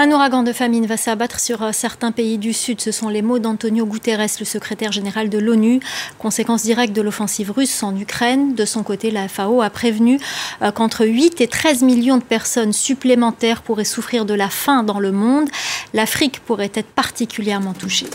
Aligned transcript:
Un 0.00 0.12
ouragan 0.12 0.44
de 0.44 0.52
famine 0.52 0.86
va 0.86 0.96
s'abattre 0.96 1.40
sur 1.40 1.60
euh, 1.60 1.72
certains 1.72 2.12
pays 2.12 2.38
du 2.38 2.52
Sud. 2.52 2.80
Ce 2.80 2.92
sont 2.92 3.08
les 3.08 3.20
mots 3.20 3.40
d'Antonio 3.40 3.84
Guterres, 3.84 4.28
le 4.38 4.44
secrétaire 4.44 4.92
général 4.92 5.28
de 5.28 5.38
l'ONU. 5.38 5.80
Conséquence 6.20 6.62
directe 6.62 6.94
de 6.94 7.02
l'offensive 7.02 7.50
russe 7.50 7.82
en 7.82 7.96
Ukraine. 7.96 8.54
De 8.54 8.64
son 8.64 8.84
côté, 8.84 9.10
la 9.10 9.26
FAO 9.26 9.60
a 9.60 9.70
prévenu 9.70 10.20
euh, 10.62 10.70
qu'entre 10.70 11.04
8 11.04 11.40
et 11.40 11.48
13 11.48 11.82
millions 11.82 12.18
de 12.18 12.22
personnes 12.22 12.72
supplémentaires 12.72 13.60
pourraient 13.62 13.82
souffrir 13.82 14.24
de 14.24 14.34
la 14.34 14.48
faim 14.48 14.84
dans 14.84 15.00
le 15.00 15.10
monde. 15.10 15.48
L'Afrique 15.92 16.38
pourrait 16.46 16.70
être 16.74 16.92
particulièrement 16.92 17.72
touchée. 17.72 18.06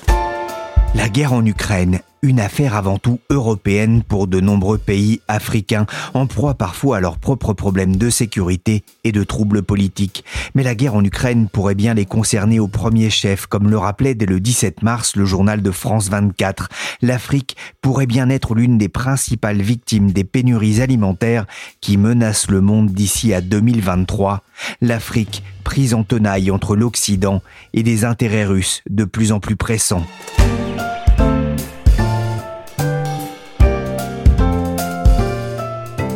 La 0.95 1.09
guerre 1.09 1.33
en 1.33 1.45
Ukraine 1.45 1.99
une 2.23 2.39
affaire 2.39 2.75
avant 2.75 2.97
tout 2.97 3.19
européenne 3.29 4.01
pour 4.01 4.27
de 4.27 4.39
nombreux 4.39 4.77
pays 4.77 5.21
africains, 5.27 5.85
en 6.13 6.25
proie 6.25 6.55
parfois 6.55 6.97
à 6.97 6.99
leurs 7.01 7.17
propres 7.17 7.53
problèmes 7.53 7.97
de 7.97 8.09
sécurité 8.09 8.83
et 9.03 9.11
de 9.11 9.23
troubles 9.23 9.61
politiques. 9.61 10.23
Mais 10.55 10.63
la 10.63 10.73
guerre 10.73 10.95
en 10.95 11.03
Ukraine 11.03 11.49
pourrait 11.49 11.75
bien 11.75 11.93
les 11.93 12.05
concerner 12.05 12.59
au 12.59 12.69
premier 12.69 13.09
chef, 13.09 13.45
comme 13.45 13.69
le 13.69 13.77
rappelait 13.77 14.15
dès 14.15 14.25
le 14.25 14.39
17 14.39 14.81
mars 14.83 15.15
le 15.17 15.25
journal 15.25 15.61
de 15.61 15.71
France 15.71 16.09
24. 16.09 16.69
L'Afrique 17.01 17.57
pourrait 17.81 18.07
bien 18.07 18.29
être 18.29 18.55
l'une 18.55 18.77
des 18.77 18.89
principales 18.89 19.61
victimes 19.61 20.11
des 20.11 20.23
pénuries 20.23 20.81
alimentaires 20.81 21.45
qui 21.81 21.97
menacent 21.97 22.49
le 22.49 22.61
monde 22.61 22.89
d'ici 22.89 23.33
à 23.33 23.41
2023. 23.41 24.43
L'Afrique 24.79 25.43
prise 25.65 25.93
en 25.93 26.03
tenaille 26.03 26.51
entre 26.51 26.77
l'Occident 26.77 27.41
et 27.73 27.83
des 27.83 28.05
intérêts 28.05 28.45
russes 28.45 28.81
de 28.89 29.03
plus 29.03 29.33
en 29.33 29.41
plus 29.41 29.57
pressants. 29.57 30.05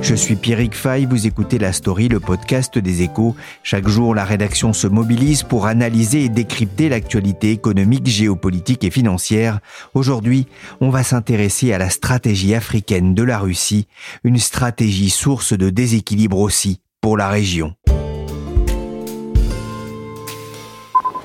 Je 0.08 0.16
suis 0.16 0.38
Pierrick 0.38 0.74
Fay, 0.74 1.06
vous 1.06 1.28
écoutez 1.28 1.60
La 1.60 1.74
Story, 1.74 2.08
le 2.08 2.22
podcast 2.22 2.78
des 2.78 3.02
échos. 3.02 3.36
Chaque 3.62 3.90
jour, 3.90 4.16
la 4.16 4.24
rédaction 4.24 4.72
se 4.72 4.88
mobilise 4.88 5.44
pour 5.44 5.66
analyser 5.66 6.24
et 6.24 6.30
décrypter 6.30 6.88
l'actualité 6.88 7.52
économique, 7.52 8.08
géopolitique 8.08 8.86
et 8.86 8.90
financière. 8.90 9.60
Aujourd'hui, 9.96 10.48
on 10.80 10.92
va 10.92 11.04
s'intéresser 11.04 11.74
à 11.74 11.78
la 11.78 11.90
stratégie 11.90 12.56
africaine 12.56 13.16
de 13.16 13.24
la 13.24 13.38
Russie, 13.38 13.90
une 14.24 14.38
stratégie 14.38 15.10
source 15.10 15.52
de 15.52 15.70
déséquilibre 15.70 16.40
aussi 16.40 16.80
pour 17.02 17.18
la 17.18 17.28
région. 17.28 17.76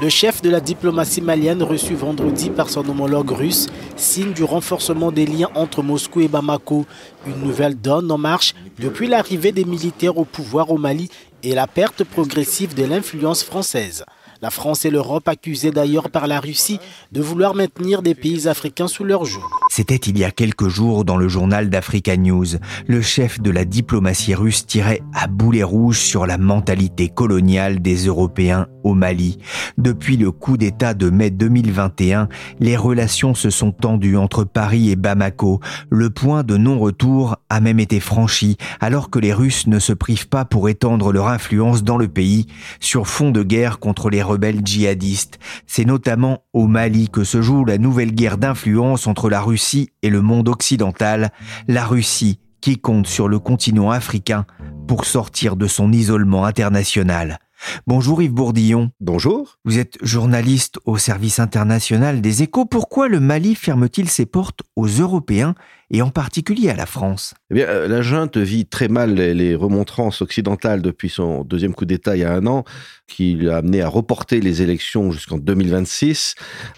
Le 0.03 0.09
chef 0.09 0.43
de 0.43 0.51
la 0.51 0.59
diplomatie 0.59 1.21
malienne 1.21 1.63
reçu 1.63 1.95
vendredi 1.95 2.51
par 2.51 2.69
son 2.69 2.89
homologue 2.89 3.31
russe 3.31 3.69
signe 3.95 4.33
du 4.33 4.43
renforcement 4.43 5.13
des 5.13 5.27
liens 5.27 5.49
entre 5.55 5.81
Moscou 5.85 6.23
et 6.23 6.27
Bamako. 6.27 6.87
Une 7.25 7.41
nouvelle 7.41 7.81
donne 7.81 8.11
en 8.11 8.19
marche 8.19 8.53
depuis 8.81 9.07
l'arrivée 9.07 9.53
des 9.53 9.65
militaires 9.65 10.19
au 10.19 10.25
pouvoir 10.25 10.73
au 10.73 10.77
Mali 10.77 11.09
et 11.45 11.55
la 11.55 11.69
perte 11.69 12.03
progressive 12.03 12.75
de 12.75 12.83
l'influence 12.83 13.45
française. 13.45 14.05
La 14.43 14.51
France 14.51 14.85
et 14.85 14.91
l'Europe 14.91 15.29
accusées 15.29 15.71
d'ailleurs 15.71 16.11
par 16.11 16.27
la 16.27 16.41
Russie 16.41 16.81
de 17.13 17.23
vouloir 17.23 17.55
maintenir 17.55 18.03
des 18.03 18.17
pays 18.17 18.49
africains 18.49 18.89
sous 18.89 19.05
leur 19.05 19.25
joug. 19.25 19.41
C'était 19.71 19.95
il 19.95 20.19
y 20.19 20.25
a 20.25 20.33
quelques 20.33 20.67
jours 20.67 21.05
dans 21.05 21.17
le 21.17 21.29
journal 21.29 21.71
d'Africa 21.71 22.17
News. 22.17 22.47
Le 22.89 23.01
chef 23.01 23.41
de 23.41 23.53
la 23.53 23.65
diplomatie 23.65 24.35
russe 24.35 24.67
tirait 24.67 25.01
à 25.15 25.29
boulet 25.29 25.63
rouge 25.63 26.01
sur 26.01 26.27
la 26.27 26.39
mentalité 26.39 27.09
coloniale 27.09 27.81
des 27.81 28.07
Européens 28.07 28.67
au 28.83 28.95
Mali. 28.95 29.39
Depuis 29.79 30.17
le 30.17 30.33
coup 30.33 30.57
d'État 30.57 30.93
de 30.93 31.09
mai 31.09 31.31
2021, 31.31 32.29
les 32.59 32.77
relations 32.77 33.35
se 33.35 33.49
sont 33.49 33.71
tendues 33.71 34.17
entre 34.17 34.43
Paris 34.43 34.91
et 34.91 34.97
Bamako. 34.97 35.61
Le 35.89 36.11
point 36.11 36.43
de 36.43 36.57
non-retour 36.57 37.37
a 37.49 37.61
même 37.61 37.79
été 37.79 38.01
franchi 38.01 38.57
alors 38.81 39.09
que 39.09 39.21
les 39.21 39.33
Russes 39.33 39.69
ne 39.69 39.79
se 39.79 39.93
privent 39.93 40.29
pas 40.29 40.45
pour 40.45 40.69
étendre 40.69 41.13
leur 41.13 41.29
influence 41.29 41.85
dans 41.85 41.97
le 41.97 42.09
pays 42.09 42.47
sur 42.81 43.07
fond 43.07 43.31
de 43.31 43.45
guerre 43.45 43.79
contre 43.79 44.11
les 44.11 44.23
rebelles 44.33 44.63
djihadistes. 44.65 45.39
C'est 45.67 45.85
notamment 45.85 46.45
au 46.53 46.67
Mali 46.67 47.09
que 47.09 47.25
se 47.25 47.43
joue 47.43 47.65
la 47.65 47.79
nouvelle 47.79 48.15
guerre 48.15 48.39
d'influence 48.39 49.07
entre 49.07 49.31
la 49.31 49.41
Russie 49.41 49.91
et 50.03 50.11
le 50.11 50.23
monde 50.23 50.49
occidental. 50.49 51.31
La 51.69 51.85
Russie 51.85 52.39
qui 52.61 52.79
compte 52.79 53.07
sur 53.07 53.29
le 53.29 53.39
continent 53.39 53.91
africain 53.91 54.47
pour 54.87 55.05
sortir 55.05 55.57
de 55.57 55.67
son 55.67 55.93
isolement 55.93 56.45
international. 56.45 57.39
Bonjour 57.87 58.23
Yves 58.23 58.33
Bourdillon. 58.33 58.91
Bonjour. 59.01 59.59
Vous 59.65 59.79
êtes 59.79 59.97
journaliste 60.03 60.79
au 60.85 60.99
service 60.99 61.39
international 61.39 62.21
des 62.21 62.43
échos. 62.43 62.65
Pourquoi 62.65 63.09
le 63.09 63.21
Mali 63.21 63.55
ferme-t-il 63.55 64.09
ses 64.09 64.27
portes 64.27 64.63
aux 64.77 64.89
Européens 64.89 65.55
et 65.91 66.03
en 66.03 66.11
particulier 66.11 66.71
à 66.71 66.77
la 66.77 66.87
France? 66.87 67.35
Eh 67.55 67.63
euh, 67.65 67.87
la 67.87 68.01
junte 68.01 68.39
vit 68.39 68.65
très 68.65 68.89
mal 68.89 69.15
les 69.15 69.55
remontrances 69.55 70.23
occidentales 70.23 70.81
depuis 70.81 71.11
son 71.11 71.45
deuxième 71.45 71.75
coup 71.75 71.85
d'État 71.85 72.17
il 72.17 72.21
y 72.21 72.25
a 72.25 72.33
un 72.33 72.47
an, 72.47 72.65
qui 73.13 73.35
l'a 73.35 73.59
amené 73.59 73.83
à 73.83 73.89
reporter 73.89 74.41
les 74.41 74.63
élections 74.63 75.13
jusqu'en 75.13 75.37
2026, 75.37 76.35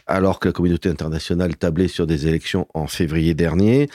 alors 0.07 0.41
que 0.41 0.49
la 0.49 0.53
communauté 0.53 0.89
internationale 0.89 1.57
tablait 1.57 1.87
sur 1.87 2.09
des 2.09 2.27
élections 2.27 2.67
en 2.75 2.89
février 2.89 3.35
dernier. 3.35 3.89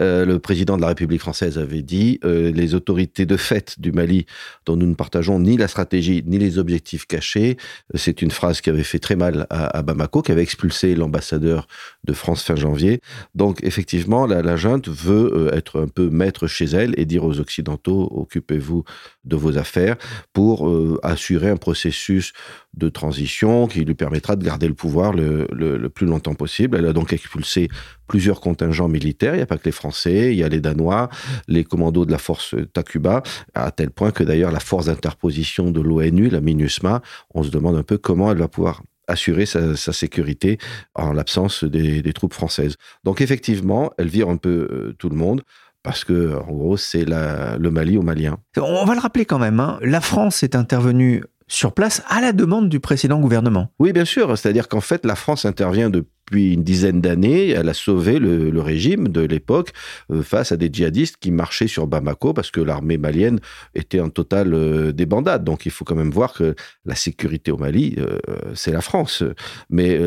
Euh, 0.00 0.26
le 0.26 0.38
président 0.38 0.76
de 0.76 0.82
la 0.82 0.88
République 0.88 1.22
française 1.22 1.56
avait 1.56 1.80
dit 1.80 2.20
euh, 2.24 2.52
les 2.52 2.74
autorités 2.74 3.24
de 3.24 3.38
fait 3.38 3.80
du 3.80 3.92
Mali, 3.92 4.26
dont 4.66 4.76
nous 4.76 4.86
ne 4.86 4.94
partageons 4.94 5.38
ni 5.38 5.56
la 5.56 5.68
stratégie 5.68 6.22
ni 6.26 6.38
les 6.38 6.58
objectifs 6.58 7.06
cachés. 7.06 7.56
C'est 7.94 8.20
une 8.20 8.30
phrase 8.30 8.60
qui 8.60 8.68
avait 8.68 8.82
fait 8.82 8.98
très 8.98 9.16
mal 9.16 9.46
à, 9.48 9.80
Bamako, 9.82 10.20
qui 10.20 10.32
avait 10.32 10.42
expulsé 10.42 10.94
l'ambassadeur 10.94 11.66
de 12.04 12.12
France 12.12 12.42
fin 12.42 12.56
janvier. 12.56 13.00
Donc, 13.34 13.62
effectivement, 13.62 14.26
la, 14.26 14.42
la 14.42 14.56
junte 14.56 14.88
veut 14.88 15.50
être 15.54 15.80
un 15.80 15.88
peu 15.88 16.10
maître 16.10 16.25
chez 16.46 16.66
elle 16.66 16.94
et 16.98 17.04
dire 17.04 17.24
aux 17.24 17.40
Occidentaux, 17.40 18.08
occupez-vous 18.14 18.84
de 19.24 19.36
vos 19.36 19.58
affaires 19.58 19.96
pour 20.32 20.68
euh, 20.68 20.98
assurer 21.02 21.50
un 21.50 21.56
processus 21.56 22.32
de 22.74 22.88
transition 22.88 23.66
qui 23.66 23.84
lui 23.84 23.94
permettra 23.94 24.36
de 24.36 24.44
garder 24.44 24.68
le 24.68 24.74
pouvoir 24.74 25.12
le, 25.12 25.88
plus 25.88 26.06
longtemps 26.06 26.34
possible. 26.34 26.76
Elle 26.76 26.86
a 26.86 26.92
donc 26.92 27.12
expulsé 27.12 27.68
plusieurs 28.06 28.40
contingents 28.40 28.88
militaires. 28.88 29.34
Il 29.34 29.38
n'y 29.38 29.42
a 29.42 29.46
pas 29.46 29.58
que 29.58 29.64
les 29.64 29.72
Français, 29.72 30.32
il 30.32 30.38
y 30.38 30.44
a 30.44 30.48
les 30.48 30.60
Danois, 30.60 31.08
les 31.48 31.64
commandos 31.64 32.04
de 32.04 32.12
la 32.12 32.18
force 32.18 32.54
Takuba, 32.72 33.22
à 33.54 33.70
tel 33.70 33.90
point 33.90 34.10
que 34.10 34.24
d'ailleurs 34.24 34.52
la 34.52 34.60
force 34.60 34.86
d'interposition 34.86 35.70
de 35.70 35.80
l'ONU, 35.80 36.28
la 36.28 36.40
MINUSMA, 36.40 37.02
on 37.34 37.42
se 37.42 37.50
demande 37.50 37.76
un 37.76 37.82
peu 37.82 37.98
comment 37.98 38.30
elle 38.30 38.38
va 38.38 38.48
pouvoir 38.48 38.82
assurer 39.08 39.46
sa, 39.46 39.76
sécurité 39.76 40.58
en 40.94 41.12
l'absence 41.12 41.64
des, 41.64 42.12
troupes 42.12 42.34
françaises. 42.34 42.76
Donc 43.04 43.20
effectivement, 43.20 43.92
elle 43.98 44.08
vire 44.08 44.28
un 44.28 44.36
peu 44.36 44.68
euh, 44.70 44.94
tout 44.98 45.08
le 45.08 45.16
monde 45.16 45.42
parce 45.86 46.02
que 46.02 46.34
en 46.34 46.52
gros 46.52 46.76
c'est 46.76 47.04
le 47.04 47.70
Mali 47.70 47.96
aux 47.96 48.02
Maliens. 48.02 48.38
On 48.56 48.84
va 48.84 48.94
le 48.94 49.00
rappeler 49.00 49.24
quand 49.24 49.38
même. 49.38 49.60
Hein. 49.60 49.78
La 49.82 50.00
France 50.00 50.42
est 50.42 50.56
intervenue 50.56 51.22
sur 51.48 51.72
place 51.72 52.02
à 52.08 52.20
la 52.20 52.32
demande 52.32 52.68
du 52.68 52.80
précédent 52.80 53.20
gouvernement. 53.20 53.68
Oui, 53.78 53.92
bien 53.92 54.04
sûr. 54.04 54.36
C'est-à-dire 54.36 54.68
qu'en 54.68 54.80
fait, 54.80 55.06
la 55.06 55.14
France 55.14 55.44
intervient 55.44 55.90
depuis 55.90 56.54
une 56.54 56.64
dizaine 56.64 57.00
d'années. 57.00 57.50
Elle 57.50 57.68
a 57.68 57.74
sauvé 57.74 58.18
le, 58.18 58.60
régime 58.60 59.08
de 59.08 59.20
l'époque 59.20 59.70
euh, 60.10 60.22
face 60.22 60.50
à 60.50 60.56
des 60.56 60.68
djihadistes 60.72 61.18
qui 61.18 61.30
marchaient 61.30 61.68
sur 61.68 61.86
Bamako 61.86 62.32
parce 62.32 62.50
que 62.50 62.60
l'armée 62.60 62.98
malienne 62.98 63.38
était 63.76 64.00
en 64.00 64.08
totale 64.08 64.54
euh, 64.54 64.92
débandade. 64.92 65.44
Donc 65.44 65.66
il 65.66 65.70
faut 65.70 65.84
quand 65.84 65.94
même 65.94 66.10
voir 66.10 66.32
que 66.32 66.56
la 66.84 66.96
sécurité 66.96 67.52
au 67.52 67.58
Mali, 67.58 67.94
euh, 67.98 68.18
c'est 68.54 68.72
la 68.72 68.80
France. 68.80 69.22
Mais 69.70 69.98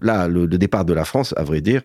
là, 0.00 0.28
le, 0.28 0.46
départ 0.46 0.84
de 0.84 0.92
la 0.92 1.04
France, 1.04 1.34
à 1.36 1.42
vrai 1.42 1.60
dire, 1.60 1.82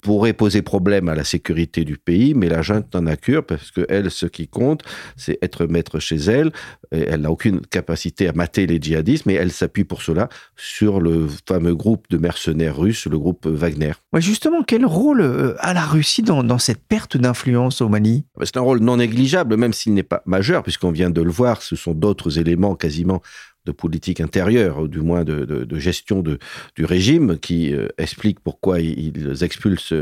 pourrait 0.00 0.32
poser 0.32 0.62
problème 0.62 1.08
à 1.08 1.14
la 1.14 1.24
sécurité 1.24 1.84
du 1.84 1.96
pays, 1.96 2.34
mais 2.34 2.48
la 2.48 2.62
junte 2.62 2.94
n'en 2.94 3.06
a 3.06 3.16
cure 3.16 3.44
parce 3.44 3.70
que 3.70 3.86
elle, 3.88 4.10
ce 4.10 4.26
qui 4.26 4.48
compte, 4.48 4.82
c'est 5.16 5.38
être 5.42 5.66
maître 5.66 5.98
chez 5.98 6.16
elle. 6.16 6.52
elle 6.90 7.22
n'a 7.22 7.30
aucune 7.30 7.60
capacité 7.60 8.28
à 8.28 8.32
mater 8.32 8.66
les 8.66 8.80
djihadistes, 8.80 9.26
mais 9.26 9.34
elle 9.34 9.52
s'appuie 9.52 9.84
pour 9.84 10.02
cela 10.02 10.28
sur 10.56 11.00
le 11.00 11.26
fameux 11.46 11.74
groupe 11.74 12.06
de 12.10 12.18
mercenaires 12.18 12.76
russes, 12.76 13.06
le 13.06 13.18
groupe 13.18 13.46
Wagner. 13.46 13.92
justement, 14.16 14.62
quel 14.62 14.84
rôle 14.84 15.20
euh, 15.20 15.54
a 15.58 15.74
la 15.74 15.84
Russie 15.84 16.22
dans, 16.22 16.42
dans 16.42 16.58
cette 16.58 16.82
perte 16.86 17.16
d'influence 17.16 17.80
au 17.80 17.88
Mali 17.88 18.24
C'est 18.42 18.56
un 18.56 18.62
rôle 18.62 18.80
non 18.80 18.96
négligeable, 18.96 19.56
même 19.56 19.72
s'il 19.72 19.94
n'est 19.94 20.02
pas 20.02 20.22
majeur, 20.26 20.62
puisqu'on 20.62 20.90
vient 20.90 21.10
de 21.10 21.22
le 21.22 21.30
voir, 21.30 21.62
ce 21.62 21.76
sont 21.76 21.92
d'autres 21.92 22.38
éléments 22.38 22.74
quasiment 22.74 23.22
de 23.66 23.72
politique 23.72 24.20
intérieure, 24.20 24.78
ou 24.80 24.88
du 24.88 25.00
moins 25.00 25.24
de, 25.24 25.66
gestion 25.78 26.22
du 26.22 26.84
régime, 26.84 27.38
qui 27.38 27.74
euh, 27.74 27.88
explique 27.98 28.40
pourquoi 28.40 28.80
ils 28.80 29.42
expulsent 29.42 29.94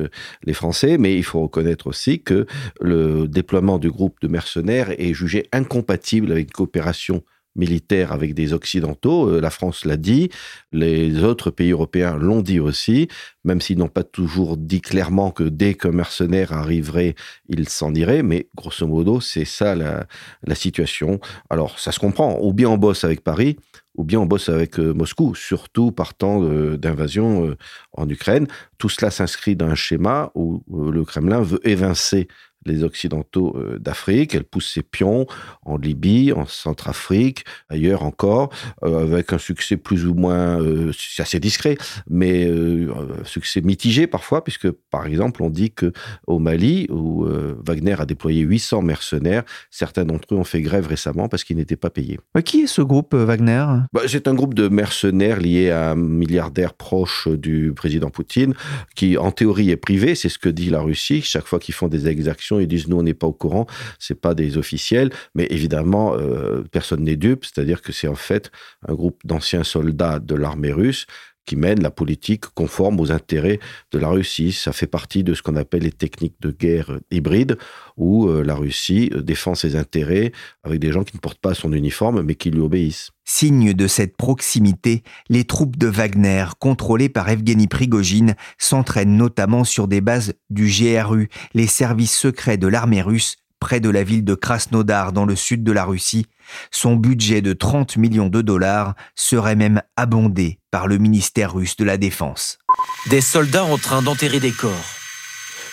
les 0.44 0.52
Français. 0.52 0.98
Mais 0.98 1.16
il 1.16 1.24
faut 1.24 1.40
reconnaître 1.42 1.86
aussi 1.86 2.20
que 2.20 2.46
le 2.80 3.26
déploiement 3.26 3.78
du 3.78 3.90
groupe 3.90 4.16
de 4.22 4.28
mercenaires 4.28 4.90
est 5.00 5.14
jugé 5.14 5.46
incompatible 5.52 6.32
avec 6.32 6.48
une 6.48 6.52
coopération 6.52 7.22
militaire 7.58 8.12
avec 8.12 8.32
des 8.32 8.52
Occidentaux. 8.52 9.28
Euh, 9.28 9.40
la 9.40 9.50
France 9.50 9.84
l'a 9.84 9.96
dit, 9.96 10.30
les 10.72 11.22
autres 11.22 11.50
pays 11.50 11.72
européens 11.72 12.16
l'ont 12.16 12.40
dit 12.40 12.60
aussi, 12.60 13.08
même 13.44 13.60
s'ils 13.60 13.78
n'ont 13.78 13.88
pas 13.88 14.04
toujours 14.04 14.56
dit 14.56 14.80
clairement 14.80 15.30
que 15.30 15.44
dès 15.44 15.74
qu'un 15.74 15.90
mercenaire 15.90 16.52
arriverait, 16.52 17.14
il 17.48 17.68
s'en 17.68 17.92
irait. 17.94 18.22
Mais 18.22 18.48
grosso 18.54 18.86
modo, 18.86 19.20
c'est 19.20 19.44
ça 19.44 19.74
la, 19.74 20.06
situation. 20.54 21.20
Alors, 21.50 21.78
ça 21.78 21.92
se 21.92 21.98
comprend. 21.98 22.38
Ou 22.40 22.52
bien 22.52 22.68
on 22.70 22.78
bosse 22.78 23.04
avec 23.04 23.22
Paris, 23.22 23.56
ou 23.96 24.04
bien 24.04 24.20
on 24.20 24.26
bosse 24.26 24.48
avec 24.48 24.78
euh, 24.78 24.92
Moscou, 24.94 25.34
surtout 25.34 25.92
partant 25.92 26.42
d'invasion 26.76 27.46
euh, 27.46 27.56
en 27.92 28.08
Ukraine. 28.08 28.46
Tout 28.78 28.88
cela 28.88 29.10
s'inscrit 29.10 29.56
dans 29.56 29.66
un 29.66 29.74
schéma 29.74 30.30
où 30.34 30.62
le 30.72 31.04
Kremlin 31.04 31.42
veut 31.42 31.60
évincer 31.68 32.28
les 32.66 32.84
Occidentaux 32.84 33.56
euh, 33.56 33.78
d'Afrique. 33.78 34.34
Elle 34.34 34.44
pousse 34.44 34.72
ses 34.72 34.82
pions 34.82 35.26
en 35.64 35.76
Libye, 35.76 36.32
en 36.32 36.46
Centrafrique, 36.46 37.44
ailleurs 37.68 38.02
encore, 38.02 38.50
euh, 38.84 39.02
avec 39.02 39.32
un 39.32 39.38
succès 39.38 39.76
plus 39.76 40.06
ou 40.06 40.14
moins, 40.14 40.60
euh, 40.60 40.92
c'est 40.96 41.22
assez 41.22 41.40
discret, 41.40 41.76
mais 42.08 42.48
un 42.48 43.24
succès 43.24 43.60
mitigé 43.60 44.06
parfois, 44.06 44.42
puisque 44.44 44.70
par 44.70 45.06
exemple 45.06 45.42
on 45.42 45.50
dit 45.50 45.70
que 45.70 45.92
au 46.26 46.38
Mali, 46.38 46.86
où 46.90 47.26
Wagner 47.64 47.96
a 47.98 48.06
déployé 48.06 48.42
800 48.42 48.82
mercenaires, 48.82 49.44
certains 49.70 50.04
d'entre 50.04 50.34
eux 50.34 50.36
ont 50.36 50.44
fait 50.44 50.62
grève 50.62 50.86
récemment 50.86 51.28
parce 51.28 51.44
qu'ils 51.44 51.56
n'étaient 51.56 51.76
pas 51.76 51.90
payés. 51.90 52.18
Qui 52.44 52.62
est 52.62 52.66
ce 52.66 52.82
groupe 52.82 53.14
Wagner? 53.14 53.64
Bah, 53.92 54.02
C'est 54.06 54.28
un 54.28 54.34
groupe 54.34 54.54
de 54.54 54.68
mercenaires 54.68 55.40
liés 55.40 55.70
à 55.70 55.90
un 55.90 55.96
milliardaire 55.96 56.74
proche 56.74 57.28
du 57.28 57.72
président 57.74 58.10
Poutine, 58.10 58.54
qui 58.94 59.16
en 59.16 59.30
théorie 59.30 59.70
est 59.70 59.76
privé, 59.76 60.14
c'est 60.14 60.28
ce 60.28 60.38
que 60.38 60.48
dit 60.48 60.70
la 60.70 60.80
Russie, 60.80 61.22
chaque 61.22 61.46
fois 61.46 61.58
qu'ils 61.58 61.74
font 61.74 61.88
des 61.88 62.08
exactions 62.08 62.47
ils 62.58 62.66
disent 62.66 62.88
nous 62.88 62.98
on 62.98 63.02
n'est 63.02 63.14
pas 63.14 63.26
au 63.26 63.32
courant, 63.32 63.66
c'est 63.98 64.20
pas 64.20 64.34
des 64.34 64.56
officiels, 64.56 65.10
mais 65.34 65.46
évidemment 65.50 66.14
euh, 66.14 66.62
personne 66.70 67.04
n'est 67.04 67.16
dupe, 67.16 67.44
c'est-à-dire 67.44 67.82
que 67.82 67.92
c'est 67.92 68.08
en 68.08 68.14
fait 68.14 68.50
un 68.86 68.94
groupe 68.94 69.20
d'anciens 69.24 69.64
soldats 69.64 70.18
de 70.18 70.34
l'armée 70.34 70.72
russe 70.72 71.06
qui 71.48 71.56
mène 71.56 71.82
la 71.82 71.90
politique 71.90 72.44
conforme 72.54 73.00
aux 73.00 73.10
intérêts 73.10 73.58
de 73.90 73.98
la 73.98 74.08
Russie. 74.08 74.52
Ça 74.52 74.72
fait 74.72 74.86
partie 74.86 75.24
de 75.24 75.32
ce 75.32 75.40
qu'on 75.40 75.56
appelle 75.56 75.82
les 75.82 75.92
techniques 75.92 76.36
de 76.40 76.50
guerre 76.50 77.00
hybride, 77.10 77.56
où 77.96 78.28
euh, 78.28 78.42
la 78.44 78.54
Russie 78.54 79.10
euh, 79.14 79.22
défend 79.22 79.54
ses 79.54 79.74
intérêts 79.74 80.32
avec 80.62 80.78
des 80.78 80.92
gens 80.92 81.04
qui 81.04 81.16
ne 81.16 81.20
portent 81.20 81.40
pas 81.40 81.54
son 81.54 81.72
uniforme, 81.72 82.20
mais 82.20 82.34
qui 82.34 82.50
lui 82.50 82.60
obéissent. 82.60 83.12
Signe 83.24 83.72
de 83.72 83.86
cette 83.86 84.18
proximité, 84.18 85.02
les 85.30 85.44
troupes 85.44 85.78
de 85.78 85.86
Wagner, 85.86 86.44
contrôlées 86.58 87.08
par 87.08 87.30
Evgeny 87.30 87.66
Prigogine, 87.66 88.34
s'entraînent 88.58 89.16
notamment 89.16 89.64
sur 89.64 89.88
des 89.88 90.02
bases 90.02 90.34
du 90.50 90.66
GRU, 90.66 91.30
les 91.54 91.66
services 91.66 92.14
secrets 92.14 92.58
de 92.58 92.66
l'armée 92.66 93.00
russe, 93.00 93.36
près 93.58 93.80
de 93.80 93.88
la 93.88 94.04
ville 94.04 94.24
de 94.24 94.34
Krasnodar 94.34 95.14
dans 95.14 95.24
le 95.24 95.34
sud 95.34 95.64
de 95.64 95.72
la 95.72 95.84
Russie, 95.84 96.26
son 96.70 96.96
budget 96.96 97.40
de 97.40 97.52
30 97.52 97.96
millions 97.96 98.28
de 98.28 98.42
dollars 98.42 98.94
serait 99.14 99.56
même 99.56 99.82
abondé 99.96 100.58
par 100.70 100.86
le 100.86 100.98
ministère 100.98 101.54
russe 101.54 101.76
de 101.76 101.84
la 101.84 101.96
Défense. 101.96 102.58
Des 103.06 103.20
soldats 103.20 103.64
en 103.64 103.78
train 103.78 104.02
d'enterrer 104.02 104.40
des 104.40 104.52
corps. 104.52 104.94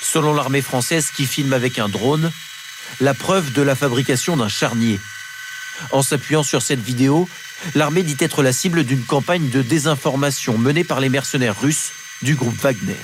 Selon 0.02 0.34
l'armée 0.34 0.62
française 0.62 1.10
qui 1.12 1.26
filme 1.26 1.54
avec 1.54 1.80
un 1.80 1.90
drone, 1.90 2.32
la 3.02 3.14
preuve 3.14 3.54
de 3.54 3.62
la 3.62 3.76
fabrication 3.76 4.38
d'un 4.38 4.50
charnier. 4.50 5.00
En 5.92 6.02
s'appuyant 6.02 6.44
sur 6.44 6.62
cette 6.62 6.80
vidéo, 6.80 7.28
l'armée 7.74 8.04
dit 8.04 8.18
être 8.20 8.44
la 8.44 8.54
cible 8.54 8.84
d'une 8.84 9.04
campagne 9.04 9.50
de 9.50 9.62
désinformation 9.62 10.58
menée 10.58 10.84
par 10.84 11.00
les 11.00 11.10
mercenaires 11.10 11.60
russes 11.60 11.92
du 12.22 12.36
groupe 12.36 12.56
Wagner. 12.56 12.96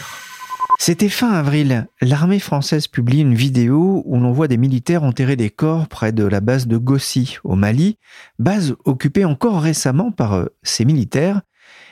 C'était 0.83 1.09
fin 1.09 1.29
avril. 1.31 1.85
L'armée 2.01 2.39
française 2.39 2.87
publie 2.87 3.19
une 3.19 3.35
vidéo 3.35 4.01
où 4.03 4.19
l'on 4.19 4.31
voit 4.31 4.47
des 4.47 4.57
militaires 4.57 5.03
enterrer 5.03 5.35
des 5.35 5.51
corps 5.51 5.87
près 5.87 6.11
de 6.11 6.23
la 6.23 6.41
base 6.41 6.65
de 6.65 6.77
Gossi, 6.77 7.37
au 7.43 7.55
Mali, 7.55 7.99
base 8.39 8.73
occupée 8.83 9.23
encore 9.23 9.61
récemment 9.61 10.11
par 10.11 10.33
euh, 10.33 10.47
ces 10.63 10.83
militaires, 10.83 11.43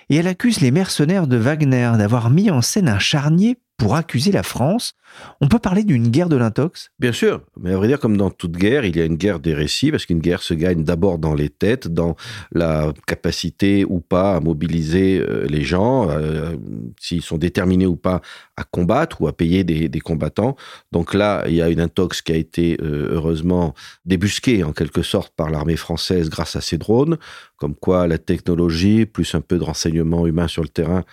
et 0.09 0.15
elle 0.15 0.25
accuse 0.25 0.59
les 0.59 0.71
mercenaires 0.71 1.27
de 1.27 1.37
Wagner 1.37 1.91
d'avoir 1.99 2.31
mis 2.31 2.49
en 2.49 2.63
scène 2.63 2.89
un 2.89 2.97
charnier 2.97 3.59
pour 3.79 3.95
accuser 3.95 4.31
la 4.31 4.43
France. 4.43 4.93
On 5.41 5.47
peut 5.47 5.57
parler 5.57 5.83
d'une 5.83 6.09
guerre 6.09 6.29
de 6.29 6.35
l'intox? 6.35 6.91
Bien 6.99 7.13
sûr, 7.13 7.41
mais 7.59 7.73
à 7.73 7.77
vrai 7.77 7.87
dire, 7.87 7.99
comme 7.99 8.17
dans 8.17 8.29
toute 8.29 8.51
guerre, 8.51 8.85
il 8.85 8.95
y 8.95 9.01
a 9.01 9.05
une 9.05 9.15
guerre 9.15 9.39
des 9.39 9.53
récits, 9.53 9.89
parce 9.89 10.05
qu'une 10.05 10.19
guerre 10.19 10.43
se 10.43 10.53
gagne 10.53 10.83
d'abord 10.83 11.17
dans 11.17 11.33
les 11.33 11.49
têtes, 11.49 11.87
dans 11.87 12.15
la 12.51 12.93
capacité 13.07 13.85
ou 13.85 14.01
pas 14.01 14.35
à 14.35 14.39
mobiliser 14.41 15.19
euh, 15.19 15.47
les 15.47 15.63
gens, 15.63 16.09
euh, 16.11 16.55
s'ils 16.99 17.23
sont 17.23 17.37
déterminés 17.37 17.87
ou 17.87 17.95
pas 17.95 18.21
à 18.57 18.63
combattre 18.63 19.21
ou 19.21 19.27
à 19.27 19.33
payer 19.33 19.63
des, 19.63 19.99
combattants. 20.01 20.55
Donc 20.91 21.13
là, 21.13 21.43
il 21.47 21.55
y 21.55 21.61
a 21.61 21.69
une 21.69 21.79
intox 21.79 22.21
qui 22.21 22.31
a 22.31 22.35
été 22.35 22.77
euh, 22.81 23.09
heureusement 23.11 23.73
débusquée 24.05 24.63
en 24.63 24.73
quelque 24.73 25.01
sorte 25.01 25.33
par 25.35 25.49
l'armée 25.49 25.77
française 25.77 26.29
grâce 26.29 26.55
à 26.55 26.61
ces 26.61 26.77
drones, 26.77 27.17
comme 27.57 27.75
quoi 27.75 28.07
la 28.07 28.17
technologie, 28.17 29.05
plus 29.05 29.33
un 29.35 29.41
peu 29.41 29.57
de 29.57 29.63
renseignement 29.63 30.27
humain 30.27 30.47
sur 30.47 30.63
le 30.63 30.69
terrain, 30.69 31.03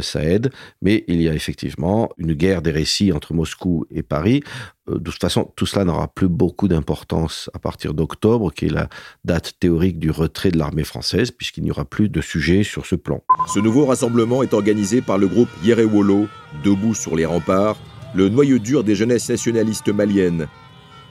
ça 0.00 0.22
aide. 0.22 0.50
Mais 0.80 1.04
il 1.08 1.20
y 1.20 1.28
a 1.28 1.34
effectivement 1.34 2.10
une 2.18 2.34
guerre 2.34 2.62
des 2.62 2.70
récits 2.70 3.12
entre 3.12 3.34
Moscou 3.34 3.84
et 3.90 4.02
Paris. 4.02 4.42
Euh, 4.88 4.98
de 4.98 5.10
toute 5.10 5.20
façon, 5.20 5.52
tout 5.56 5.66
cela 5.66 5.84
n'aura 5.84 6.08
plus 6.08 6.28
beaucoup 6.28 6.68
d'importance 6.68 7.50
à 7.54 7.58
partir 7.58 7.94
d'octobre, 7.94 8.52
qui 8.52 8.66
est 8.66 8.72
la 8.72 8.88
date 9.24 9.54
théorique 9.60 9.98
du 9.98 10.10
retrait 10.10 10.50
de 10.50 10.58
l'armée 10.58 10.84
française, 10.84 11.30
puisqu'il 11.30 11.64
n'y 11.64 11.70
aura 11.70 11.84
plus 11.84 12.08
de 12.08 12.20
sujet 12.20 12.62
sur 12.62 12.86
ce 12.86 12.94
plan. 12.94 13.22
Ce 13.52 13.58
nouveau 13.58 13.86
rassemblement 13.86 14.42
est 14.42 14.54
organisé 14.54 15.00
par 15.00 15.18
le 15.18 15.28
groupe 15.28 15.50
Yerewolo, 15.64 16.26
debout 16.64 16.94
sur 16.94 17.16
les 17.16 17.26
remparts, 17.26 17.78
le 18.14 18.28
noyau 18.28 18.58
dur 18.58 18.84
des 18.84 18.94
jeunesses 18.94 19.28
nationalistes 19.28 19.88
maliennes. 19.88 20.46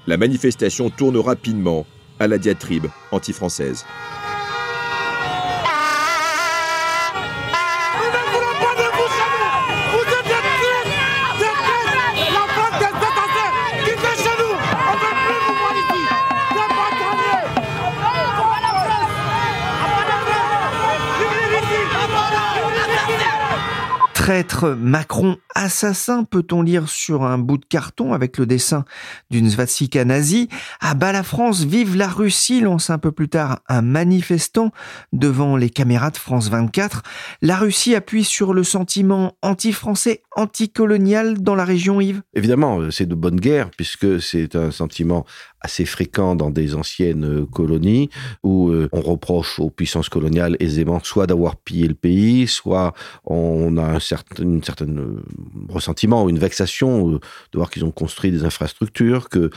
La 0.08 0.18
manifestation 0.18 0.90
tourne 0.90 1.18
rapidement 1.18 1.86
à 2.20 2.28
la 2.28 2.38
diatribe 2.38 2.88
anti-française. 3.12 3.86
Traître 24.32 24.78
Macron 24.80 25.36
assassin, 25.56 26.24
peut-on 26.24 26.62
lire 26.62 26.88
sur 26.88 27.24
un 27.24 27.38
bout 27.38 27.58
de 27.58 27.66
carton 27.66 28.14
avec 28.14 28.38
le 28.38 28.46
dessin 28.46 28.86
d'une 29.30 29.50
svastika 29.50 30.06
nazie. 30.06 30.48
À 30.80 30.94
bas 30.94 31.12
la 31.12 31.24
France, 31.24 31.66
vive 31.66 31.98
la 31.98 32.08
Russie, 32.08 32.62
lance 32.62 32.90
un 32.90 32.98
peu 32.98 33.12
plus 33.12 33.28
tard 33.28 33.60
un 33.68 33.82
manifestant 33.82 34.72
devant 35.12 35.58
les 35.58 35.70
caméras 35.70 36.12
de 36.12 36.18
France 36.18 36.48
24. 36.50 37.04
La 37.42 37.58
Russie 37.58 37.94
appuie 37.94 38.24
sur 38.24 38.54
le 38.54 38.64
sentiment 38.64 39.36
anti-français, 39.42 40.24
anti-colonial 40.38 41.42
dans 41.42 41.56
la 41.56 41.66
région, 41.66 42.00
Yves 42.00 42.22
Évidemment, 42.34 42.90
c'est 42.90 43.08
de 43.08 43.16
bonne 43.16 43.40
guerre, 43.40 43.70
puisque 43.72 44.22
c'est 44.22 44.56
un 44.56 44.72
sentiment 44.72 45.26
assez 45.62 45.86
fréquent 45.86 46.36
dans 46.36 46.50
des 46.50 46.76
anciennes 46.76 47.26
euh, 47.26 47.46
colonies 47.46 48.10
où 48.44 48.70
euh, 48.70 48.90
on 48.92 49.02
reproche 49.02 49.60
aux 49.60 49.70
puissances 49.70 50.10
coloniales 50.10 50.58
aisément 50.60 51.00
soit 51.04 51.28
d'avoir 51.28 51.56
pillé 51.56 51.88
le 51.88 51.94
pays, 51.94 52.48
soit 52.48 52.94
on 53.26 53.78
a 53.78 53.84
un 53.84 54.00
certain 54.00 54.44
une 54.44 54.64
certaine 54.64 55.00
euh, 55.00 55.24
ressentiment 55.70 56.28
une 56.30 56.40
vexation 56.40 57.10
de 57.12 57.20
voir 57.54 57.70
qu'ils 57.70 57.86
ont 57.86 57.92
construit 57.92 58.32
des 58.32 58.44
infrastructures, 58.46 59.30
qu'il 59.30 59.50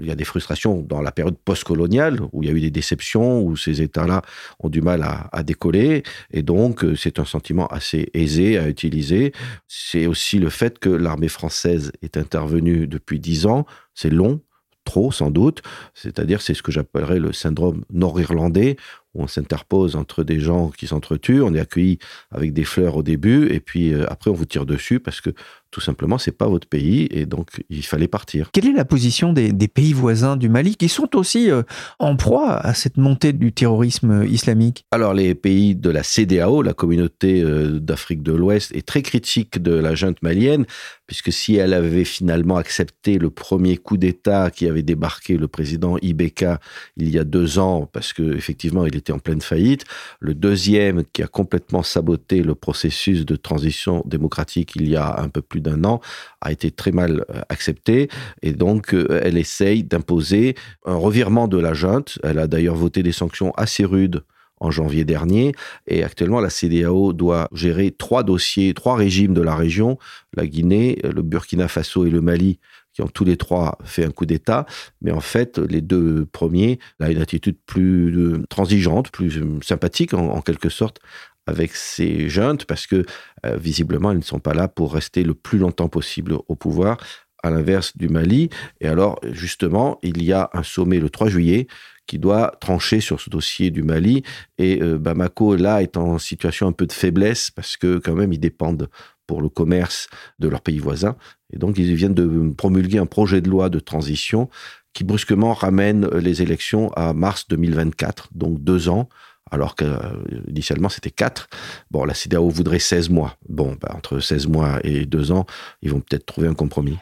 y 0.00 0.10
a 0.10 0.14
des 0.14 0.24
frustrations 0.24 0.84
dans 0.88 1.00
la 1.00 1.12
période 1.12 1.36
post-coloniale 1.44 2.20
où 2.32 2.42
il 2.42 2.48
y 2.48 2.52
a 2.52 2.54
eu 2.54 2.60
des 2.60 2.70
déceptions, 2.70 3.42
où 3.42 3.56
ces 3.56 3.82
États-là 3.82 4.22
ont 4.60 4.68
du 4.68 4.80
mal 4.80 5.04
à 5.32 5.42
décoller. 5.42 6.02
Et 6.32 6.42
donc, 6.42 6.84
c'est 6.96 7.18
un 7.18 7.24
sentiment 7.24 7.66
assez 7.66 8.10
aisé 8.14 8.58
à 8.58 8.68
utiliser. 8.68 9.32
C'est 9.68 10.06
aussi 10.06 10.38
le 10.38 10.48
fait 10.48 10.78
que 10.78 10.88
l'armée 10.88 11.28
française 11.28 11.92
est 12.02 12.16
intervenue 12.16 12.86
depuis 12.86 13.20
dix 13.20 13.46
ans. 13.46 13.66
C'est 13.94 14.10
long, 14.10 14.40
trop 14.84 15.12
sans 15.12 15.30
doute, 15.30 15.62
c'est-à-dire 15.94 16.42
c'est 16.42 16.54
ce 16.54 16.62
que 16.62 16.72
j'appellerais 16.72 17.18
le 17.18 17.32
syndrome 17.32 17.84
nord-irlandais, 17.90 18.76
où 19.14 19.22
on 19.22 19.26
s'interpose 19.26 19.96
entre 19.96 20.24
des 20.24 20.40
gens 20.40 20.70
qui 20.70 20.86
s'entretuent, 20.86 21.42
on 21.42 21.54
est 21.54 21.60
accueilli 21.60 21.98
avec 22.30 22.52
des 22.52 22.64
fleurs 22.64 22.96
au 22.96 23.02
début, 23.02 23.48
et 23.52 23.60
puis 23.60 23.92
euh, 23.92 24.10
après 24.10 24.30
on 24.30 24.34
vous 24.34 24.46
tire 24.46 24.66
dessus 24.66 25.00
parce 25.00 25.20
que 25.20 25.30
tout 25.70 25.80
simplement 25.80 26.18
c'est 26.18 26.36
pas 26.36 26.46
votre 26.46 26.68
pays, 26.68 27.08
et 27.10 27.26
donc 27.26 27.48
il 27.70 27.84
fallait 27.84 28.08
partir. 28.08 28.50
Quelle 28.52 28.66
est 28.66 28.72
la 28.72 28.84
position 28.84 29.32
des, 29.32 29.52
pays 29.68 29.94
voisins 29.94 30.36
du 30.36 30.50
Mali 30.50 30.76
qui 30.76 30.88
sont 30.88 31.16
aussi 31.16 31.50
euh, 31.50 31.62
en 31.98 32.14
proie 32.14 32.56
à 32.56 32.74
cette 32.74 32.98
montée 32.98 33.32
du 33.32 33.52
terrorisme 33.52 34.24
islamique? 34.28 34.84
Alors 34.90 35.14
les 35.14 35.34
pays 35.34 35.74
de 35.74 35.88
la 35.88 36.02
CDAO, 36.02 36.62
la 36.62 36.74
communauté 36.74 37.42
euh, 37.42 37.80
d'Afrique 37.80 38.22
de 38.22 38.32
l'Ouest, 38.32 38.74
est 38.76 38.86
très 38.86 39.00
critique 39.00 39.62
de 39.62 39.72
la 39.72 39.94
junte 39.94 40.22
malienne, 40.22 40.66
puisque 41.06 41.32
si 41.32 41.56
elle 41.56 41.72
avait 41.72 42.04
finalement 42.04 42.56
accepté 42.56 43.18
le 43.18 43.30
premier 43.30 43.78
coup 43.78 43.96
d'État 43.96 44.50
qui 44.50 44.68
avait 44.68 44.82
débarqué 44.82 45.38
le 45.38 45.48
président 45.48 45.96
Ibeka 46.02 46.60
il 46.98 47.08
y 47.08 47.18
a 47.18 47.24
deux 47.24 47.58
ans, 47.58 47.88
parce 47.90 48.12
que 48.12 48.36
effectivement 48.36 48.84
il 48.84 48.94
était 49.02 49.12
en 49.12 49.18
pleine 49.18 49.40
faillite. 49.40 49.84
Le 50.20 50.34
deuxième, 50.34 51.04
qui 51.12 51.22
a 51.22 51.26
complètement 51.26 51.82
saboté 51.82 52.42
le 52.42 52.54
processus 52.54 53.26
de 53.26 53.36
transition 53.36 54.02
démocratique 54.06 54.72
il 54.76 54.88
y 54.88 54.96
a 54.96 55.20
un 55.20 55.28
peu 55.28 55.42
plus 55.42 55.60
d'un 55.60 55.84
an, 55.84 56.00
a 56.40 56.52
été 56.52 56.70
très 56.70 56.92
mal 56.92 57.24
euh, 57.30 57.40
accepté. 57.48 58.08
Et 58.42 58.52
donc, 58.52 58.94
euh, 58.94 59.20
elle 59.22 59.36
essaye 59.36 59.82
d'imposer 59.82 60.54
un 60.86 60.94
revirement 60.94 61.48
de 61.48 61.58
la 61.58 61.74
junte. 61.74 62.18
Elle 62.22 62.38
a 62.38 62.46
d'ailleurs 62.46 62.76
voté 62.76 63.02
des 63.02 63.12
sanctions 63.12 63.52
assez 63.56 63.84
rudes 63.84 64.22
en 64.60 64.70
janvier 64.70 65.04
dernier. 65.04 65.52
Et 65.88 66.04
actuellement, 66.04 66.40
la 66.40 66.50
CDAO 66.50 67.12
doit 67.12 67.48
gérer 67.52 67.90
trois 67.90 68.22
dossiers, 68.22 68.74
trois 68.74 68.96
régimes 68.96 69.34
de 69.34 69.42
la 69.42 69.56
région, 69.56 69.98
la 70.34 70.46
Guinée, 70.46 70.98
le 71.02 71.22
Burkina 71.22 71.66
Faso 71.66 72.06
et 72.06 72.10
le 72.10 72.20
Mali, 72.20 72.60
qui 72.92 73.02
ont 73.02 73.08
tous 73.08 73.24
les 73.24 73.36
trois 73.36 73.78
fait 73.84 74.04
un 74.04 74.10
coup 74.10 74.26
d'État. 74.26 74.66
Mais 75.00 75.12
en 75.12 75.20
fait, 75.20 75.58
les 75.58 75.80
deux 75.80 76.26
premiers 76.26 76.78
ont 77.00 77.06
une 77.06 77.20
attitude 77.20 77.56
plus 77.66 78.16
euh, 78.16 78.44
transigeante, 78.48 79.10
plus 79.10 79.38
euh, 79.38 79.58
sympathique 79.62 80.14
en, 80.14 80.40
quelque 80.42 80.68
sorte 80.68 81.00
avec 81.46 81.74
ces 81.74 82.28
jeunes, 82.28 82.58
parce 82.68 82.86
que 82.86 83.04
euh, 83.46 83.56
visiblement, 83.56 84.12
ils 84.12 84.18
ne 84.18 84.22
sont 84.22 84.38
pas 84.38 84.54
là 84.54 84.68
pour 84.68 84.94
rester 84.94 85.24
le 85.24 85.34
plus 85.34 85.58
longtemps 85.58 85.88
possible 85.88 86.36
au 86.46 86.54
pouvoir, 86.54 86.98
à 87.42 87.50
l'inverse 87.50 87.96
du 87.96 88.08
Mali. 88.08 88.50
Et 88.80 88.86
alors, 88.86 89.18
justement, 89.24 89.98
il 90.02 90.22
y 90.22 90.32
a 90.32 90.50
un 90.52 90.62
sommet 90.62 91.00
le 91.00 91.10
3 91.10 91.28
juillet 91.28 91.66
qui 92.06 92.18
doit 92.18 92.52
trancher 92.60 93.00
sur 93.00 93.20
ce 93.20 93.30
dossier 93.30 93.70
du 93.70 93.82
Mali. 93.82 94.22
Et 94.58 94.76
Bamako, 94.76 95.56
là, 95.56 95.82
est 95.82 95.96
en 95.96 96.18
situation 96.18 96.68
un 96.68 96.72
peu 96.72 96.86
de 96.86 96.92
faiblesse 96.92 97.50
parce 97.50 97.76
que 97.76 97.98
quand 97.98 98.14
même, 98.14 98.32
ils 98.32 98.38
dépendent 98.38 98.88
pour 99.32 99.40
le 99.40 99.48
commerce 99.48 100.08
de 100.40 100.48
leurs 100.48 100.60
pays 100.60 100.78
voisins. 100.78 101.16
Et 101.54 101.56
donc, 101.56 101.78
ils 101.78 101.94
viennent 101.94 102.12
de 102.12 102.52
promulguer 102.54 102.98
un 102.98 103.06
projet 103.06 103.40
de 103.40 103.48
loi 103.48 103.70
de 103.70 103.78
transition 103.78 104.50
qui 104.92 105.04
brusquement 105.04 105.54
ramène 105.54 106.06
les 106.08 106.42
élections 106.42 106.92
à 106.92 107.14
mars 107.14 107.46
2024, 107.48 108.28
donc 108.34 108.62
deux 108.62 108.90
ans, 108.90 109.08
alors 109.50 109.74
qu'initialement 109.74 110.90
c'était 110.90 111.10
quatre. 111.10 111.48
Bon, 111.90 112.04
la 112.04 112.12
CDAO 112.12 112.50
voudrait 112.50 112.78
16 112.78 113.08
mois. 113.08 113.38
Bon, 113.48 113.74
bah, 113.80 113.94
entre 113.96 114.20
16 114.20 114.48
mois 114.48 114.80
et 114.84 115.06
deux 115.06 115.32
ans, 115.32 115.46
ils 115.80 115.90
vont 115.90 116.00
peut-être 116.00 116.26
trouver 116.26 116.48
un 116.48 116.54
compromis. 116.54 116.98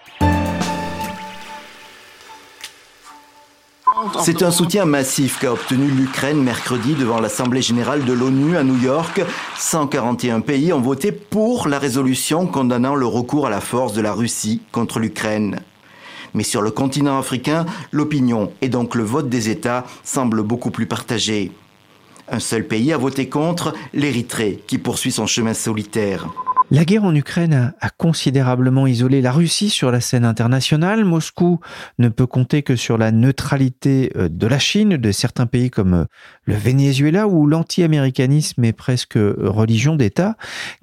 C'est 4.23 4.43
un 4.43 4.51
soutien 4.51 4.85
massif 4.85 5.39
qu'a 5.39 5.53
obtenu 5.53 5.89
l'Ukraine 5.89 6.43
mercredi 6.43 6.95
devant 6.95 7.21
l'Assemblée 7.21 7.63
générale 7.63 8.05
de 8.05 8.13
l'ONU 8.13 8.57
à 8.57 8.63
New 8.63 8.79
York. 8.79 9.21
141 9.57 10.41
pays 10.41 10.73
ont 10.73 10.81
voté 10.81 11.13
pour 11.13 11.69
la 11.69 11.79
résolution 11.79 12.47
condamnant 12.47 12.95
le 12.95 13.07
recours 13.07 13.47
à 13.47 13.51
la 13.51 13.61
force 13.61 13.93
de 13.93 14.01
la 14.01 14.13
Russie 14.13 14.63
contre 14.73 15.01
l'Ukraine. 15.01 15.61
Mais 16.35 16.45
sur 16.45 16.63
le 16.63 16.71
continent 16.71 17.19
africain, 17.19 17.67
l'opinion 17.91 18.53
et 18.61 18.69
donc 18.69 18.95
le 18.95 19.05
vote 19.05 19.29
des 19.29 19.49
États 19.49 19.85
semblent 20.05 20.43
beaucoup 20.43 20.71
plus 20.71 20.87
partagés. 20.87 21.53
Un 22.29 22.39
seul 22.39 22.67
pays 22.67 22.93
a 22.93 22.97
voté 22.97 23.29
contre, 23.29 23.75
l'Érythrée, 23.93 24.63
qui 24.67 24.79
poursuit 24.79 25.13
son 25.13 25.27
chemin 25.27 25.55
solitaire. 25.55 26.29
La 26.73 26.85
guerre 26.85 27.03
en 27.03 27.17
Ukraine 27.17 27.75
a, 27.81 27.91
considérablement 27.91 28.87
isolé 28.87 29.21
la 29.21 29.33
Russie 29.33 29.71
sur 29.71 29.91
la 29.91 30.01
scène 30.01 30.25
internationale. 30.25 31.05
Moscou 31.05 31.59
ne 31.99 32.09
peut 32.09 32.29
compter 32.29 32.63
que 32.63 32.77
sur 32.77 32.97
la 32.97 33.11
neutralité 33.11 34.13
euh, 34.15 34.29
de 34.29 34.47
la 34.47 34.61
Chine, 34.61 34.97
de 34.97 35.11
certains 35.11 35.47
pays 35.47 35.71
comme 35.71 35.95
euh, 35.95 36.05
le 36.45 36.55
Venezuela, 36.55 37.27
où 37.27 37.49
l'anti-américanisme 37.49 38.63
est 38.63 38.73
presque 38.73 39.17
euh, 39.17 39.35
religion 39.41 39.97
d'État. 39.97 40.37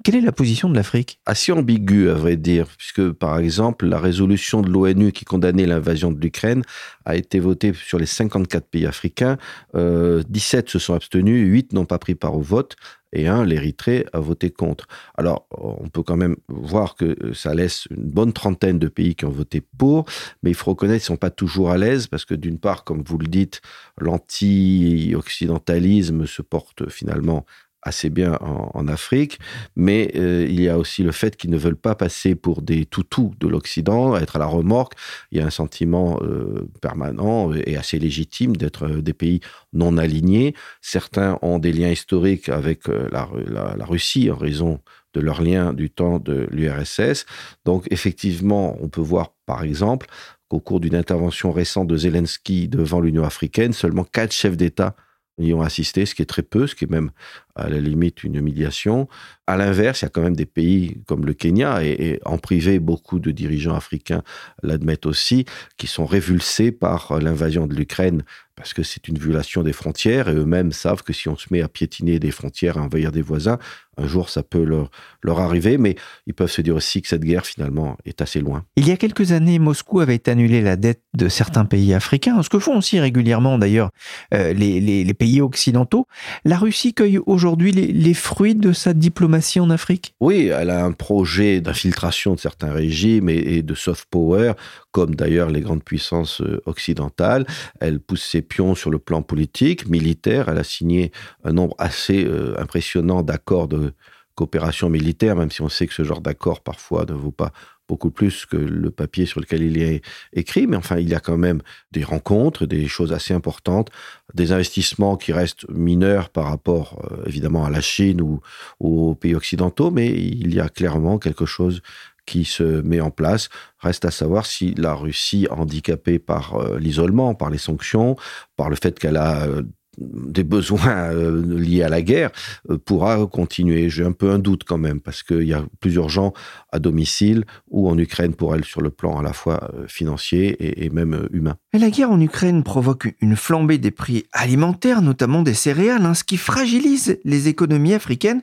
Quelle 0.04 0.16
est 0.16 0.20
la 0.20 0.30
position 0.30 0.68
de 0.68 0.74
l'Afrique? 0.74 1.20
Assez 1.24 1.52
ambiguë, 1.52 2.10
à 2.10 2.14
vrai 2.14 2.36
dire, 2.36 2.66
puisque 2.76 3.10
par 3.12 3.38
exemple, 3.38 3.86
la 3.86 3.98
résolution 3.98 4.60
de 4.60 4.68
l'ONU 4.68 5.12
qui 5.12 5.24
condamnait 5.24 5.64
l'invasion 5.64 6.12
de 6.12 6.20
l'Ukraine 6.20 6.64
a 7.06 7.16
été 7.16 7.40
votée 7.40 7.72
sur 7.72 7.98
les 7.98 8.04
54 8.04 8.66
pays 8.66 8.84
africains. 8.84 9.38
17 9.74 10.68
se 10.68 10.78
sont 10.78 10.92
abstenus, 10.92 11.48
8 11.48 11.72
n'ont 11.72 11.86
pas 11.86 11.98
pris 11.98 12.14
part 12.14 12.34
au 12.34 12.42
vote 12.42 12.76
et 13.12 13.26
un, 13.26 13.44
l'Érythrée, 13.44 14.06
a 14.12 14.20
voté 14.20 14.50
contre. 14.50 14.86
Alors, 15.16 15.46
on 15.50 15.88
peut 15.88 16.02
quand 16.02 16.16
même 16.16 16.36
voir 16.48 16.94
que 16.94 17.16
euh, 17.22 17.34
ça 17.34 17.54
laisse 17.54 17.86
une 17.90 18.10
bonne 18.10 18.32
trentaine 18.32 18.78
de 18.78 18.88
pays 18.88 19.14
qui 19.14 19.24
ont 19.24 19.30
voté 19.30 19.62
pour, 19.78 20.04
mais 20.42 20.50
il 20.50 20.54
faut 20.54 20.70
reconnaître 20.70 21.04
qu'ils 21.04 21.12
ne 21.12 21.16
sont 21.16 21.20
pas 21.20 21.30
toujours 21.30 21.70
à 21.70 21.78
l'aise 21.78 22.06
parce 22.06 22.24
que 22.24 22.34
d'une 22.34 22.58
part, 22.58 22.84
comme 22.84 23.02
vous 23.02 23.18
le 23.18 23.26
dites, 23.26 23.60
l'anti-occidentalisme 23.98 26.26
se 26.26 26.42
porte 26.42 26.88
finalement 26.90 27.44
assez 27.82 28.10
bien 28.10 28.38
en, 28.40 28.88
Afrique, 28.88 29.38
mais 29.76 30.10
euh, 30.16 30.46
il 30.48 30.60
y 30.60 30.68
a 30.68 30.78
aussi 30.78 31.02
le 31.02 31.12
fait 31.12 31.36
qu'ils 31.36 31.50
ne 31.50 31.58
veulent 31.58 31.76
pas 31.76 31.94
passer 31.94 32.34
pour 32.34 32.62
des 32.62 32.86
toutous 32.86 33.32
de 33.38 33.46
l'Occident, 33.46 34.16
être 34.16 34.36
à 34.36 34.38
la 34.38 34.46
remorque. 34.46 34.94
Il 35.30 35.38
y 35.38 35.40
a 35.40 35.46
un 35.46 35.50
sentiment 35.50 36.18
euh, 36.22 36.68
permanent 36.80 37.52
et 37.52 37.76
assez 37.76 37.98
légitime 37.98 38.56
d'être 38.56 38.86
euh, 38.86 39.02
des 39.02 39.12
pays 39.12 39.40
non 39.72 39.98
alignés. 39.98 40.54
Certains 40.80 41.38
ont 41.42 41.58
des 41.58 41.72
liens 41.72 41.90
historiques 41.90 42.48
avec 42.48 42.88
la, 42.88 43.28
la, 43.46 43.84
Russie 43.84 44.30
en 44.30 44.36
raison 44.36 44.80
de 45.14 45.20
leurs 45.20 45.42
liens 45.42 45.72
du 45.72 45.90
temps 45.90 46.18
de 46.18 46.46
l'URSS. 46.50 47.26
Donc 47.64 47.86
effectivement, 47.90 48.76
on 48.80 48.88
peut 48.88 49.00
voir 49.00 49.32
par 49.44 49.62
exemple 49.62 50.06
qu'au 50.48 50.60
cours 50.60 50.80
d'une 50.80 50.94
intervention 50.94 51.52
récente 51.52 51.88
de 51.88 51.96
Zelensky 51.96 52.68
devant 52.68 53.00
l'Union 53.00 53.24
africaine, 53.24 53.72
seulement 53.72 54.04
quatre 54.04 54.32
chefs 54.32 54.56
d'État 54.56 54.96
y 55.38 55.54
ont 55.54 55.62
assisté, 55.62 56.06
ce 56.06 56.14
qui 56.14 56.22
est 56.22 56.26
très 56.26 56.42
peu, 56.42 56.66
ce 56.66 56.74
qui 56.74 56.84
est 56.84 56.90
même 56.90 57.10
à 57.58 57.68
la 57.68 57.80
limite 57.80 58.24
une 58.24 58.36
humiliation. 58.36 59.08
À 59.46 59.56
l'inverse, 59.56 60.02
il 60.02 60.04
y 60.04 60.06
a 60.06 60.10
quand 60.10 60.22
même 60.22 60.36
des 60.36 60.46
pays 60.46 61.00
comme 61.06 61.24
le 61.24 61.34
Kenya, 61.34 61.82
et, 61.82 62.20
en 62.24 62.38
privé, 62.38 62.78
beaucoup 62.78 63.18
de 63.18 63.30
dirigeants 63.30 63.74
africains 63.74 64.22
l'admettent 64.62 65.06
aussi, 65.06 65.44
qui 65.76 65.86
sont 65.86 66.06
révulsés 66.06 66.70
par 66.70 67.18
l'invasion 67.18 67.66
de 67.66 67.74
l'Ukraine, 67.74 68.22
parce 68.56 68.74
que 68.74 68.82
c'est 68.82 69.08
une 69.08 69.18
violation 69.18 69.62
des 69.62 69.72
frontières, 69.72 70.28
et 70.28 70.34
eux-mêmes 70.34 70.72
savent 70.72 71.02
que 71.02 71.12
si 71.12 71.28
on 71.28 71.36
se 71.36 71.46
met 71.50 71.62
à 71.62 71.68
piétiner 71.68 72.18
des 72.18 72.30
frontières, 72.30 72.76
à 72.76 72.82
envahir 72.82 73.10
des 73.10 73.22
voisins, 73.22 73.58
un 73.96 74.06
jour 74.06 74.28
ça 74.28 74.42
peut 74.42 74.62
leur, 74.62 74.90
leur 75.22 75.40
arriver, 75.40 75.78
mais 75.78 75.96
ils 76.26 76.34
peuvent 76.34 76.50
se 76.50 76.60
dire 76.60 76.76
aussi 76.76 77.00
que 77.00 77.08
cette 77.08 77.24
guerre, 77.24 77.46
finalement, 77.46 77.96
est 78.04 78.20
assez 78.20 78.40
loin. 78.40 78.64
Il 78.76 78.86
y 78.86 78.92
a 78.92 78.96
quelques 78.96 79.32
années, 79.32 79.58
Moscou 79.58 80.00
avait 80.00 80.28
annulé 80.28 80.60
la 80.60 80.76
dette 80.76 81.02
de 81.14 81.28
certains 81.28 81.64
pays 81.64 81.94
africains, 81.94 82.42
ce 82.42 82.50
que 82.50 82.58
font 82.58 82.76
aussi 82.76 83.00
régulièrement 83.00 83.58
d'ailleurs 83.58 83.90
euh, 84.34 84.52
les, 84.52 84.80
les 84.80 85.14
pays 85.14 85.40
occidentaux. 85.40 86.06
La 86.44 86.58
Russie 86.58 86.92
cueille 86.92 87.18
aujourd'hui 87.24 87.47
aujourd'hui 87.48 87.72
les, 87.72 88.14
fruits 88.14 88.54
de 88.54 88.72
sa 88.72 88.92
diplomatie 88.92 89.58
en 89.58 89.70
Afrique? 89.70 90.14
Oui, 90.20 90.48
elle 90.48 90.68
a 90.68 90.84
un 90.84 90.92
projet 90.92 91.60
d'infiltration 91.62 92.34
de 92.34 92.40
certains 92.40 92.72
régimes 92.72 93.30
et, 93.30 93.62
de 93.62 93.74
soft 93.74 94.06
power, 94.10 94.52
comme 94.92 95.14
d'ailleurs 95.14 95.48
les 95.48 95.62
grandes 95.62 95.82
puissances 95.82 96.42
euh, 96.42 96.60
occidentales. 96.66 97.46
Elle 97.80 98.00
pousse 98.00 98.22
ses 98.22 98.42
pions 98.42 98.74
sur 98.74 98.90
le 98.90 98.98
plan 98.98 99.22
politique, 99.22 99.88
militaire. 99.88 100.48
Elle 100.48 100.58
a 100.58 100.64
signé 100.64 101.10
un 101.42 101.52
nombre 101.52 101.74
assez 101.78 102.24
euh, 102.24 102.54
impressionnant 102.60 103.22
d'accords 103.22 103.68
de 103.68 103.94
coopération 104.34 104.90
militaire, 104.90 105.34
même 105.34 105.50
si 105.50 105.62
on 105.62 105.68
sait 105.68 105.86
que 105.86 105.94
ce 105.94 106.04
genre 106.04 106.20
d'accord 106.20 106.60
parfois 106.60 107.06
ne 107.08 107.14
vaut 107.14 107.32
pas 107.32 107.52
beaucoup 107.88 108.10
plus 108.10 108.46
que 108.46 108.56
le 108.56 108.90
papier 108.90 109.26
sur 109.26 109.40
lequel 109.40 109.62
il 109.62 109.80
est 109.80 110.02
écrit, 110.32 110.66
mais 110.66 110.76
enfin, 110.76 110.98
il 110.98 111.08
y 111.08 111.14
a 111.14 111.20
quand 111.20 111.38
même 111.38 111.62
des 111.90 112.04
rencontres, 112.04 112.66
des 112.66 112.86
choses 112.86 113.12
assez 113.12 113.32
importantes, 113.34 113.90
des 114.34 114.52
investissements 114.52 115.16
qui 115.16 115.32
restent 115.32 115.68
mineurs 115.70 116.28
par 116.28 116.44
rapport, 116.44 117.02
euh, 117.10 117.24
évidemment, 117.26 117.64
à 117.64 117.70
la 117.70 117.80
Chine 117.80 118.20
ou, 118.20 118.40
aux 118.78 119.14
pays 119.14 119.34
occidentaux, 119.34 119.90
mais 119.90 120.08
il 120.08 120.54
y 120.54 120.60
a 120.60 120.68
clairement 120.68 121.18
quelque 121.18 121.46
chose 121.46 121.80
qui 122.26 122.44
se 122.44 122.82
met 122.82 123.00
en 123.00 123.10
place. 123.10 123.48
Reste 123.78 124.04
à 124.04 124.10
savoir 124.10 124.44
si 124.44 124.74
la 124.74 124.92
Russie, 124.92 125.46
handicapée 125.50 126.18
par 126.18 126.56
euh, 126.56 126.78
l'isolement, 126.78 127.34
par 127.34 127.48
les 127.48 127.58
sanctions, 127.58 128.16
par 128.56 128.68
le 128.68 128.76
fait 128.76 128.98
qu'elle 128.98 129.16
a 129.16 129.46
euh, 129.46 129.62
des 130.00 130.44
besoins 130.44 131.12
euh, 131.12 131.58
liés 131.58 131.82
à 131.82 131.88
la 131.88 132.02
guerre 132.02 132.30
euh, 132.70 132.78
pourra 132.78 133.26
continuer. 133.26 133.90
J'ai 133.90 134.04
un 134.04 134.12
peu 134.12 134.30
un 134.30 134.38
doute 134.38 134.64
quand 134.64 134.78
même 134.78 135.00
parce 135.00 135.22
qu'il 135.22 135.44
y 135.44 135.52
a 135.52 135.64
plusieurs 135.80 136.08
gens 136.08 136.32
à 136.72 136.78
domicile 136.78 137.44
ou 137.68 137.88
en 137.88 137.98
Ukraine 137.98 138.34
pour 138.34 138.54
elle 138.54 138.64
sur 138.64 138.80
le 138.80 138.90
plan 138.90 139.18
à 139.18 139.22
la 139.22 139.32
fois 139.32 139.70
euh, 139.74 139.86
financier 139.88 140.84
et, 140.84 140.90
même 140.90 141.28
humain. 141.32 141.56
La 141.72 141.90
guerre 141.90 142.10
en 142.10 142.20
Ukraine 142.20 142.62
provoque 142.62 143.14
une 143.20 143.36
flambée 143.36 143.78
des 143.78 143.90
prix 143.90 144.24
alimentaires, 144.32 145.02
notamment 145.02 145.42
des 145.42 145.54
céréales, 145.54 146.06
hein, 146.06 146.14
ce 146.14 146.24
qui 146.24 146.36
fragilise 146.36 147.18
les 147.24 147.48
économies 147.48 147.94
africaines. 147.94 148.42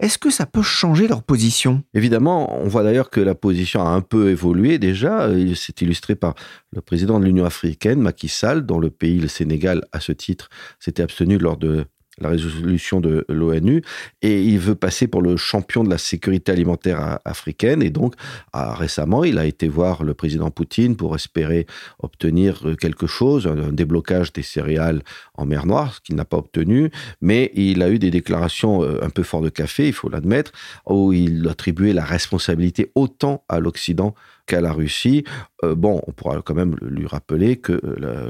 Est-ce 0.00 0.18
que 0.18 0.30
ça 0.30 0.44
peut 0.44 0.62
changer 0.62 1.06
leur 1.06 1.22
position? 1.22 1.82
Évidemment, 1.94 2.60
on 2.60 2.66
voit 2.66 2.82
d'ailleurs 2.82 3.10
que 3.10 3.20
la 3.20 3.36
position 3.36 3.80
a 3.86 3.90
un 3.90 4.00
peu 4.00 4.30
évolué 4.30 4.78
déjà. 4.78 5.28
C'est 5.54 5.80
illustré 5.82 6.16
par 6.16 6.34
le 6.72 6.80
président 6.80 7.20
de 7.20 7.24
l'Union 7.24 7.44
africaine, 7.44 8.00
Macky 8.00 8.28
Sall, 8.28 8.66
dont 8.66 8.80
le 8.80 8.90
pays, 8.90 9.20
le 9.20 9.28
Sénégal, 9.28 9.84
à 9.92 10.00
ce 10.00 10.10
titre, 10.10 10.48
s'était 10.80 11.02
abstenu 11.02 11.38
lors 11.38 11.56
de 11.56 11.86
la 12.20 12.28
résolution 12.28 13.00
de 13.00 13.24
l'ONU, 13.28 13.82
et 14.22 14.42
il 14.42 14.58
veut 14.58 14.74
passer 14.74 15.06
pour 15.06 15.22
le 15.22 15.36
champion 15.36 15.82
de 15.82 15.90
la 15.90 15.98
sécurité 15.98 16.52
alimentaire 16.52 17.18
africaine. 17.24 17.82
Et 17.82 17.90
donc, 17.90 18.14
récemment, 18.52 19.24
il 19.24 19.38
a 19.38 19.46
été 19.46 19.68
voir 19.68 20.04
le 20.04 20.14
président 20.14 20.50
Poutine 20.50 20.96
pour 20.96 21.14
espérer 21.14 21.66
obtenir 21.98 22.60
euh, 22.64 22.76
quelque 22.76 23.06
chose, 23.06 23.46
un, 23.46 23.72
déblocage 23.72 24.32
des 24.32 24.42
céréales 24.42 25.02
en 25.34 25.46
mer 25.46 25.66
Noire, 25.66 25.94
ce 25.94 26.00
qu'il 26.00 26.16
n'a 26.16 26.24
pas 26.24 26.36
obtenu. 26.36 26.90
Mais 27.20 27.50
il 27.54 27.82
a 27.82 27.90
eu 27.90 27.98
des 27.98 28.10
déclarations 28.10 28.82
euh, 28.82 29.02
un 29.02 29.10
peu 29.10 29.22
fort 29.22 29.40
de 29.40 29.48
café, 29.48 29.88
il 29.88 29.92
faut 29.92 30.08
l'admettre, 30.08 30.52
où 30.86 31.12
il 31.12 31.48
attribuait 31.48 31.92
la 31.92 32.04
responsabilité 32.04 32.90
autant 32.94 33.44
à 33.48 33.58
l'Occident 33.58 34.14
qu'à 34.46 34.60
la 34.60 34.72
Russie. 34.72 35.24
Euh, 35.64 35.74
bon, 35.74 36.00
on 36.06 36.12
pourra 36.12 36.42
quand 36.42 36.54
même 36.54 36.76
lui 36.80 37.06
rappeler 37.06 37.56
que 37.56 37.80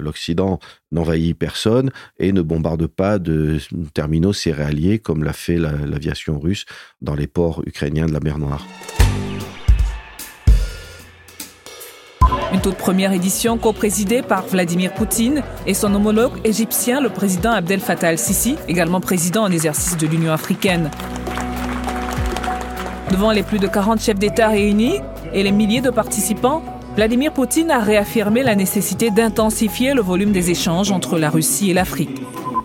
l'Occident 0.00 0.58
n'envahit 0.92 1.36
personne 1.36 1.90
et 2.18 2.32
ne 2.32 2.42
bombarde 2.42 2.86
pas 2.86 3.18
de 3.18 3.58
terminaux 3.92 4.32
céréaliers 4.32 4.98
comme 4.98 5.24
l'a 5.24 5.32
fait 5.32 5.56
l'aviation 5.56 6.38
russe 6.38 6.64
dans 7.00 7.14
les 7.14 7.26
ports 7.26 7.62
ukrainiens 7.66 8.06
de 8.06 8.12
la 8.12 8.20
mer 8.20 8.38
Noire. 8.38 8.66
Une 12.52 12.60
toute 12.60 12.76
première 12.76 13.12
édition 13.12 13.58
co-présidée 13.58 14.22
par 14.22 14.46
Vladimir 14.46 14.94
Poutine 14.94 15.42
et 15.66 15.74
son 15.74 15.92
homologue 15.92 16.34
égyptien, 16.44 17.00
le 17.00 17.10
président 17.10 17.50
Abdel 17.50 17.80
Fattah 17.80 18.12
el-Sisi, 18.12 18.56
également 18.68 19.00
président 19.00 19.42
en 19.42 19.50
exercice 19.50 19.96
de 19.96 20.06
l'Union 20.06 20.32
africaine. 20.32 20.90
Devant 23.10 23.32
les 23.32 23.42
plus 23.42 23.58
de 23.58 23.66
40 23.66 24.00
chefs 24.00 24.18
d'État 24.18 24.48
réunis 24.48 25.00
et 25.34 25.42
les 25.42 25.52
milliers 25.52 25.80
de 25.80 25.90
participants, 25.90 26.62
Vladimir 26.94 27.32
Poutine 27.32 27.70
a 27.70 27.80
réaffirmé 27.80 28.44
la 28.44 28.54
nécessité 28.54 29.10
d'intensifier 29.10 29.92
le 29.92 30.00
volume 30.00 30.30
des 30.30 30.50
échanges 30.50 30.92
entre 30.92 31.18
la 31.18 31.28
Russie 31.28 31.70
et 31.70 31.74
l'Afrique. 31.74 32.22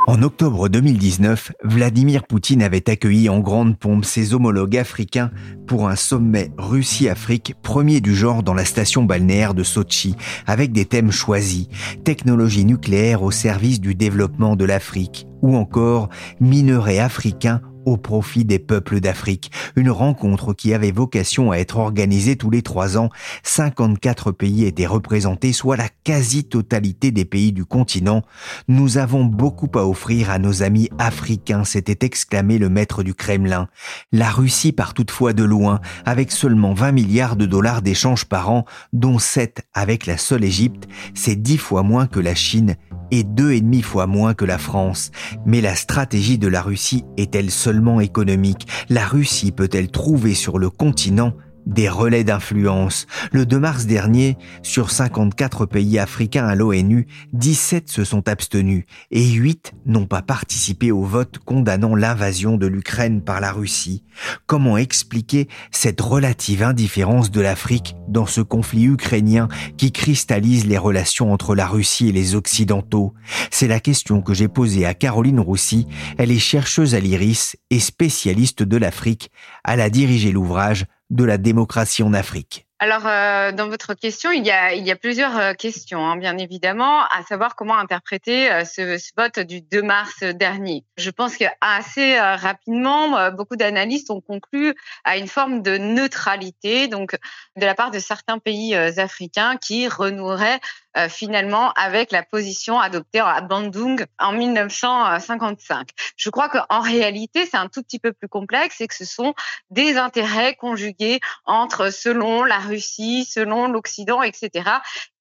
En 0.08 0.22
octobre 0.24 0.70
2019, 0.70 1.52
Vladimir 1.64 2.24
Poutine 2.26 2.64
avait 2.64 2.90
accueilli 2.90 3.28
en 3.28 3.40
grande 3.40 3.78
pompe 3.78 4.06
ses 4.06 4.34
homologues 4.34 4.78
africains 4.78 5.32
pour 5.68 5.88
un 5.88 5.96
sommet 5.96 6.52
Russie-Afrique, 6.58 7.56
premier 7.62 8.02
du 8.02 8.16
genre 8.16 8.44
dans 8.44 8.54
la 8.54 8.66
station 8.66 9.04
balnéaire 9.04 9.54
de 9.54 9.64
Sochi, 9.64 10.16
avec 10.48 10.72
des 10.72 10.86
thèmes 10.86 11.12
choisis, 11.12 11.68
technologie 12.04 12.66
nucléaire 12.66 13.24
au 13.24 13.32
service 13.32 13.82
du 13.82 13.94
développement 13.94 14.56
de 14.56 14.66
l'Afrique, 14.66 15.28
ou 15.42 15.56
encore 15.56 16.10
minerais 16.40 17.00
africains 17.00 17.62
au 17.86 17.98
profit 17.98 18.46
des 18.46 18.60
peuples 18.60 19.00
d'Afrique. 19.00 19.52
Une 19.76 19.90
rencontre 19.90 20.54
qui 20.54 20.74
avait 20.74 20.92
vocation 20.92 21.52
à 21.52 21.58
être 21.58 21.78
organisée 21.78 22.36
tous 22.36 22.50
les 22.50 22.62
trois 22.62 22.98
ans. 22.98 23.10
54 23.44 24.32
pays 24.32 24.66
étaient 24.66 24.86
représentés, 24.86 25.54
soit 25.54 25.78
la 25.78 25.90
quasi-totalité 26.04 27.12
des 27.12 27.26
pays 27.26 27.52
du 27.52 27.66
continent. 27.66 28.24
Nous 28.68 28.98
avons 28.98 29.24
beaucoup 29.26 29.70
à 29.76 29.86
offrir 29.86 30.30
à 30.30 30.40
nos 30.40 30.64
amis 30.64 30.90
africains, 30.98 31.64
s'était 31.64 32.06
exclamé 32.06 32.58
le 32.58 32.70
maître 32.70 33.04
du 33.04 33.14
Kremlin. 33.14 33.68
La 34.12 34.30
Russie 34.30 34.72
part 34.72 34.94
toutefois 34.94 35.34
de 35.34 35.44
loin, 35.44 35.82
avec 36.06 36.32
seulement 36.32 36.74
20 36.74 36.92
milliards 36.92 37.36
de 37.36 37.46
dollars 37.46 37.82
d'échanges 37.82 38.26
par 38.26 38.50
an, 38.50 38.66
dont 38.94 39.20
7 39.20 39.62
avec 39.74 40.06
la 40.06 40.18
seule 40.18 40.44
Égypte. 40.44 40.88
C'est 41.14 41.36
10 41.36 41.58
fois 41.58 41.84
moins 41.84 42.08
que 42.08 42.20
la 42.20 42.36
Chine 42.36 42.76
et 43.12 43.24
deux 43.24 43.52
et 43.52 43.62
demi 43.62 43.82
fois 43.82 44.08
moins 44.08 44.34
que 44.34 44.46
la 44.46 44.58
France. 44.58 45.12
Mais 45.46 45.62
la 45.62 45.76
stratégie 45.76 46.38
de 46.38 46.48
la 46.48 46.62
Russie 46.62 47.04
est-elle 47.18 47.52
seulement 47.52 47.79
économique 48.00 48.68
La 48.90 49.06
Russie 49.06 49.52
peut-elle 49.52 49.90
trouver 49.90 50.34
sur 50.34 50.60
le 50.60 50.70
continent 50.70 51.34
des 51.66 51.90
relais 51.90 52.24
d'influence. 52.24 53.08
Le 53.32 53.46
2 53.46 53.60
mars 53.60 53.86
dernier, 53.86 54.38
sur 54.64 54.92
54 54.92 55.66
pays 55.66 56.00
africains 56.00 56.48
à 56.48 56.56
l'ONU, 56.56 57.08
17 57.34 57.90
se 57.90 58.04
sont 58.04 58.28
abstenus 58.28 58.86
et 59.12 59.26
8 59.26 59.74
n'ont 59.86 60.06
pas 60.06 60.22
participé 60.22 60.92
au 60.92 61.04
vote 61.04 61.40
condamnant 61.40 61.96
l'invasion 61.96 62.58
de 62.58 62.68
l'Ukraine 62.68 63.22
par 63.22 63.40
la 63.40 63.52
Russie. 63.52 64.04
Comment 64.46 64.78
expliquer 64.78 65.48
cette 65.72 66.02
relative 66.02 66.64
indifférence 66.64 67.32
de 67.32 67.42
l'Afrique 67.42 67.96
dans 68.08 68.26
ce 68.26 68.42
conflit 68.42 68.86
ukrainien 68.86 69.48
qui 69.78 69.92
cristallise 69.92 70.66
les 70.66 70.78
relations 70.78 71.32
entre 71.32 71.56
la 71.56 71.68
Russie 71.68 72.10
et 72.10 72.12
les 72.12 72.36
Occidentaux? 72.36 73.14
C'est 73.52 73.68
la 73.68 73.80
question 73.80 74.22
que 74.22 74.34
j'ai 74.34 74.48
posée 74.48 74.86
à 74.86 74.94
Caroline 74.94 75.40
Roussy. 75.40 75.88
Elle 76.18 76.32
est 76.32 76.40
chercheuse 76.40 76.96
à 76.96 77.00
l'IRIS 77.00 77.56
et 77.70 77.80
spécialiste 77.80 78.64
de 78.64 78.78
l'Afrique. 78.78 79.32
Elle 79.64 79.82
a 79.82 79.90
dirigé 79.90 80.32
l'ouvrage 80.32 80.86
de 81.10 81.24
la 81.24 81.38
démocratie 81.38 82.04
en 82.04 82.14
Afrique 82.14 82.70
alors, 82.82 83.06
euh, 83.06 83.52
dans 83.52 83.68
votre 83.68 83.94
question, 83.94 84.32
il 84.32 84.46
y 84.46 84.52
a, 84.52 84.96
plusieurs 84.96 85.38
euh, 85.38 85.54
questions, 85.54 86.00
hein, 86.08 86.16
bien 86.16 86.38
évidemment, 86.38 87.02
à 87.08 87.24
savoir 87.28 87.58
comment 87.58 87.78
interpréter 87.78 88.50
euh, 88.50 88.64
ce, 88.64 88.98
ce, 88.98 89.12
vote 89.18 89.38
du 89.40 89.60
2 89.60 89.82
mars 89.82 90.24
dernier. 90.24 90.86
Je 90.96 91.10
pense 91.10 91.36
qu'assez 91.36 92.18
rapidement, 92.18 93.32
beaucoup 93.32 93.58
d'analystes 93.58 94.10
ont 94.12 94.22
conclu 94.22 94.74
à 95.04 95.18
une 95.18 95.28
forme 95.28 95.62
de 95.62 95.78
neutralité, 95.78 96.88
donc 96.88 97.18
de 97.58 97.66
la 97.66 97.76
part 97.76 97.92
de 97.92 98.00
certains 98.00 98.40
pays 98.40 98.74
africains 98.76 99.58
qui 99.58 99.90
renoueraient 99.90 100.62
finalement 101.08 101.72
avec 101.74 102.12
la 102.12 102.24
position 102.24 102.80
adoptée 102.80 103.20
à 103.20 103.42
Bandung 103.42 104.06
en 104.20 104.32
1955. 104.34 105.90
Je 106.18 106.30
crois 106.30 106.50
qu'en 106.50 106.80
réalité, 106.80 107.46
c'est 107.46 107.58
un 107.58 107.68
tout 107.68 107.84
petit 107.84 108.00
peu 108.00 108.12
plus 108.12 108.28
complexe 108.28 108.82
et 108.82 108.88
que 108.88 108.96
ce 108.96 109.06
sont 109.06 109.34
des 109.70 109.98
intérêts 109.98 110.56
conjugués 110.56 111.20
entre, 111.46 111.92
selon 111.92 112.44
la 112.44 112.60
Russie, 112.60 113.26
selon 113.26 113.68
l'Occident, 113.68 114.22
etc., 114.22 114.70